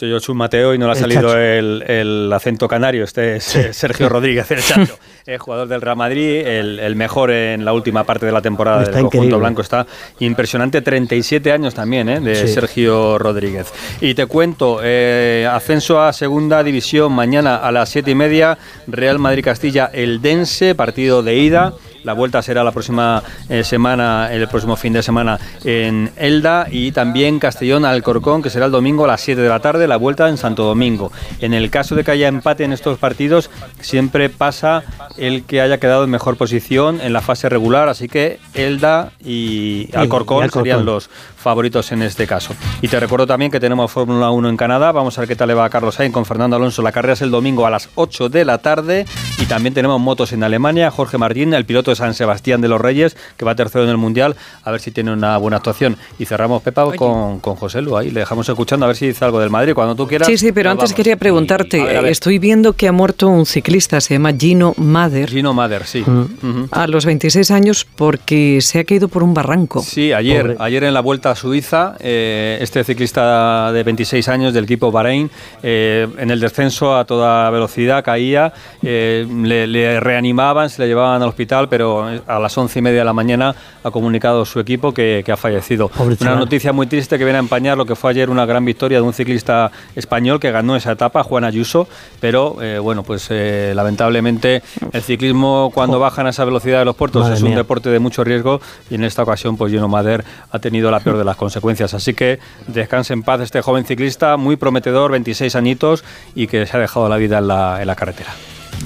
Yo 0.00 0.18
soy 0.18 0.34
Mateo 0.34 0.74
y 0.74 0.78
no 0.78 0.86
le 0.86 0.92
ha 0.92 0.96
salido 0.96 1.38
el, 1.38 2.30
acento 2.32 2.66
canario. 2.66 3.04
Este 3.04 3.36
es 3.36 3.54
eh, 3.54 3.72
Sergio 3.72 4.08
Rodríguez, 4.08 4.50
el 4.50 4.60
chacho, 4.60 4.98
el 5.26 5.38
jugador 5.38 5.68
del 5.68 5.80
Real 5.80 5.96
Madrid, 5.96 6.44
el, 6.44 6.96
mejor 6.96 7.30
en 7.30 7.64
la 7.64 7.72
última 7.72 8.02
parte 8.04 8.26
de 8.26 8.32
la 8.32 8.42
temporada 8.42 8.82
del 8.82 9.02
conjunto 9.02 9.38
blanco. 9.38 9.62
Está 9.62 9.86
impresionante, 10.18 10.82
37 10.82 11.52
años 11.52 11.74
también 11.74 12.08
¿eh? 12.08 12.20
de 12.20 12.48
Sergio 12.48 13.18
Rodríguez. 13.18 13.72
Y 14.00 14.14
te 14.14 14.26
cuento, 14.26 14.80
eh, 14.82 15.48
ascenso 15.50 16.00
a 16.00 16.12
segunda 16.12 16.64
división 16.64 17.12
mañana 17.12 17.56
a 17.56 17.70
las 17.70 17.88
7 17.90 18.10
y 18.10 18.14
media, 18.16 18.58
Real 18.88 19.20
Madrid-Castilla, 19.20 19.90
el 19.92 20.20
Dense, 20.20 20.74
partido 20.74 21.22
de 21.22 21.36
ida. 21.36 21.74
La 22.04 22.12
vuelta 22.12 22.42
será 22.42 22.62
la 22.62 22.70
próxima 22.70 23.22
eh, 23.48 23.64
semana, 23.64 24.32
el 24.32 24.46
próximo 24.48 24.76
fin 24.76 24.92
de 24.92 25.02
semana 25.02 25.38
en 25.64 26.12
Elda 26.16 26.66
y 26.70 26.92
también 26.92 27.38
Castellón 27.38 27.84
Alcorcón, 27.84 28.42
que 28.42 28.50
será 28.50 28.66
el 28.66 28.72
domingo 28.72 29.04
a 29.04 29.08
las 29.08 29.22
7 29.22 29.40
de 29.40 29.48
la 29.48 29.60
tarde, 29.60 29.88
la 29.88 29.96
vuelta 29.96 30.28
en 30.28 30.36
Santo 30.36 30.64
Domingo. 30.64 31.10
En 31.40 31.54
el 31.54 31.70
caso 31.70 31.94
de 31.94 32.04
que 32.04 32.10
haya 32.10 32.28
empate 32.28 32.64
en 32.64 32.72
estos 32.72 32.98
partidos, 32.98 33.50
siempre 33.80 34.28
pasa 34.28 34.84
el 35.16 35.44
que 35.44 35.60
haya 35.60 35.78
quedado 35.78 36.04
en 36.04 36.10
mejor 36.10 36.36
posición 36.36 37.00
en 37.00 37.12
la 37.12 37.22
fase 37.22 37.48
regular, 37.48 37.88
así 37.88 38.08
que 38.08 38.38
Elda 38.52 39.12
y 39.24 39.88
Alcorcón, 39.94 40.50
serían 40.50 40.84
los 40.84 41.08
favoritos 41.36 41.90
en 41.92 42.02
este 42.02 42.26
caso. 42.26 42.54
Y 42.82 42.88
te 42.88 43.00
recuerdo 43.00 43.26
también 43.26 43.50
que 43.50 43.60
tenemos 43.60 43.90
Fórmula 43.90 44.30
1 44.30 44.48
en 44.50 44.56
Canadá, 44.56 44.92
vamos 44.92 45.16
a 45.16 45.22
ver 45.22 45.28
qué 45.28 45.36
tal 45.36 45.48
le 45.48 45.54
va 45.54 45.64
a 45.64 45.70
Carlos 45.70 45.94
Sainz 45.94 46.12
con 46.12 46.26
Fernando 46.26 46.56
Alonso. 46.56 46.82
La 46.82 46.92
carrera 46.92 47.14
es 47.14 47.22
el 47.22 47.30
domingo 47.30 47.66
a 47.66 47.70
las 47.70 47.88
8 47.94 48.28
de 48.28 48.44
la 48.44 48.58
tarde 48.58 49.06
y 49.40 49.46
también 49.46 49.74
tenemos 49.74 50.00
motos 50.00 50.32
en 50.32 50.42
Alemania, 50.42 50.90
Jorge 50.90 51.18
Martín, 51.18 51.54
el 51.54 51.64
piloto 51.64 51.94
San 51.94 52.14
Sebastián 52.14 52.60
de 52.60 52.68
los 52.68 52.80
Reyes, 52.80 53.16
que 53.36 53.44
va 53.44 53.54
tercero 53.54 53.84
en 53.84 53.90
el 53.90 53.96
Mundial, 53.96 54.36
a 54.62 54.70
ver 54.70 54.80
si 54.80 54.90
tiene 54.90 55.12
una 55.12 55.36
buena 55.38 55.58
actuación. 55.58 55.96
Y 56.18 56.26
cerramos, 56.26 56.62
Pepa, 56.62 56.84
con, 56.96 57.40
con, 57.40 57.56
José 57.56 57.82
Lu 57.82 57.96
ahí. 57.96 58.10
Le 58.10 58.20
dejamos 58.20 58.48
escuchando 58.48 58.86
a 58.86 58.88
ver 58.88 58.96
si 58.96 59.08
dice 59.08 59.24
algo 59.24 59.40
del 59.40 59.50
Madrid. 59.50 59.74
Cuando 59.74 59.94
tú 59.94 60.06
quieras. 60.06 60.28
Sí, 60.28 60.38
sí, 60.38 60.52
pero 60.52 60.70
antes 60.70 60.92
quería 60.92 61.16
preguntarte. 61.16 62.08
Estoy 62.08 62.38
viendo 62.38 62.74
que 62.74 62.88
ha 62.88 62.92
muerto 62.92 63.28
un 63.28 63.46
ciclista, 63.46 64.00
se 64.00 64.14
llama 64.14 64.32
Gino 64.32 64.74
Mader. 64.76 65.30
Gino 65.30 65.52
Mader, 65.52 65.84
sí. 65.84 66.02
Mm. 66.06 66.66
A 66.70 66.86
los 66.86 67.04
26 67.04 67.50
años 67.50 67.86
porque 67.96 68.60
se 68.60 68.80
ha 68.80 68.84
caído 68.84 69.08
por 69.08 69.22
un 69.22 69.34
barranco. 69.34 69.82
Sí, 69.82 70.12
ayer, 70.12 70.56
ayer 70.58 70.84
en 70.84 70.94
la 70.94 71.00
Vuelta 71.00 71.30
a 71.30 71.36
Suiza, 71.36 71.96
eh, 72.00 72.58
este 72.60 72.84
ciclista 72.84 73.72
de 73.72 73.82
26 73.82 74.28
años 74.28 74.54
del 74.54 74.64
equipo 74.64 74.90
Bahrein, 74.90 75.30
eh, 75.62 76.06
en 76.18 76.30
el 76.30 76.40
descenso 76.40 76.96
a 76.96 77.04
toda 77.04 77.50
velocidad 77.50 78.04
caía, 78.04 78.52
eh, 78.82 79.23
le, 79.24 79.66
le 79.66 80.00
reanimaban, 80.00 80.70
se 80.70 80.82
le 80.82 80.88
llevaban 80.88 81.22
al 81.22 81.28
hospital, 81.28 81.68
pero 81.68 82.06
a 82.26 82.38
las 82.38 82.56
once 82.58 82.78
y 82.78 82.82
media 82.82 83.00
de 83.00 83.04
la 83.04 83.12
mañana 83.12 83.54
ha 83.82 83.90
comunicado 83.90 84.44
su 84.44 84.60
equipo 84.60 84.92
que, 84.92 85.24
ha 85.26 85.36
fallecido. 85.36 85.90
una 86.20 86.36
noticia 86.36 86.72
muy 86.72 86.86
triste 86.86 87.18
que 87.18 87.24
viene 87.24 87.38
a 87.38 87.40
empañar 87.40 87.76
lo 87.76 87.86
que 87.86 87.94
fue 87.94 88.10
ayer 88.10 88.30
una 88.30 88.46
gran 88.46 88.64
victoria 88.64 88.98
de 88.98 89.02
un 89.02 89.12
ciclista 89.12 89.70
español 89.94 90.40
que 90.40 90.50
ganó 90.50 90.76
esa 90.76 90.92
etapa, 90.92 91.22
Juan 91.22 91.44
Ayuso, 91.44 91.88
pero 92.20 92.62
eh, 92.62 92.78
bueno, 92.78 93.02
pues 93.02 93.26
eh, 93.30 93.72
lamentablemente 93.74 94.62
el 94.92 95.02
ciclismo 95.02 95.70
cuando 95.74 95.98
bajan 95.98 96.26
a 96.26 96.30
esa 96.30 96.44
velocidad 96.44 96.78
de 96.78 96.84
los 96.84 96.96
puertos 96.96 97.28
es 97.30 97.42
un 97.42 97.54
deporte 97.54 97.90
de 97.90 97.98
mucho 97.98 98.24
riesgo 98.24 98.60
y 98.90 98.94
en 98.94 99.04
esta 99.04 99.22
ocasión 99.22 99.56
pues 99.56 99.72
Gino 99.72 99.88
Mader 99.88 100.24
ha 100.50 100.58
tenido 100.58 100.90
la 100.90 101.00
peor 101.00 101.18
de 101.18 101.24
las 101.24 101.36
consecuencias. 101.36 101.94
Así 101.94 102.14
que 102.14 102.38
descanse 102.66 103.12
en 103.12 103.22
paz 103.22 103.40
este 103.40 103.60
joven 103.60 103.84
ciclista, 103.84 104.36
muy 104.36 104.56
prometedor, 104.56 105.10
26 105.10 105.54
añitos 105.56 106.04
y 106.34 106.46
que 106.46 106.66
se 106.66 106.76
ha 106.76 106.80
dejado 106.80 107.08
la 107.08 107.16
vida 107.16 107.38
en 107.38 107.48
la, 107.48 107.80
en 107.80 107.86
la 107.86 107.96
carretera. 107.96 108.30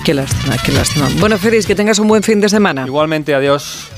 Qué 0.04 0.14
lástima, 0.14 0.56
qué 0.64 0.72
lástima. 0.72 1.08
Bueno, 1.20 1.38
Félix, 1.38 1.66
que 1.66 1.74
tengas 1.74 1.98
un 1.98 2.08
buen 2.08 2.22
fin 2.22 2.40
de 2.40 2.48
semana. 2.48 2.84
Igualmente, 2.87 3.34
adiós. 3.34 3.88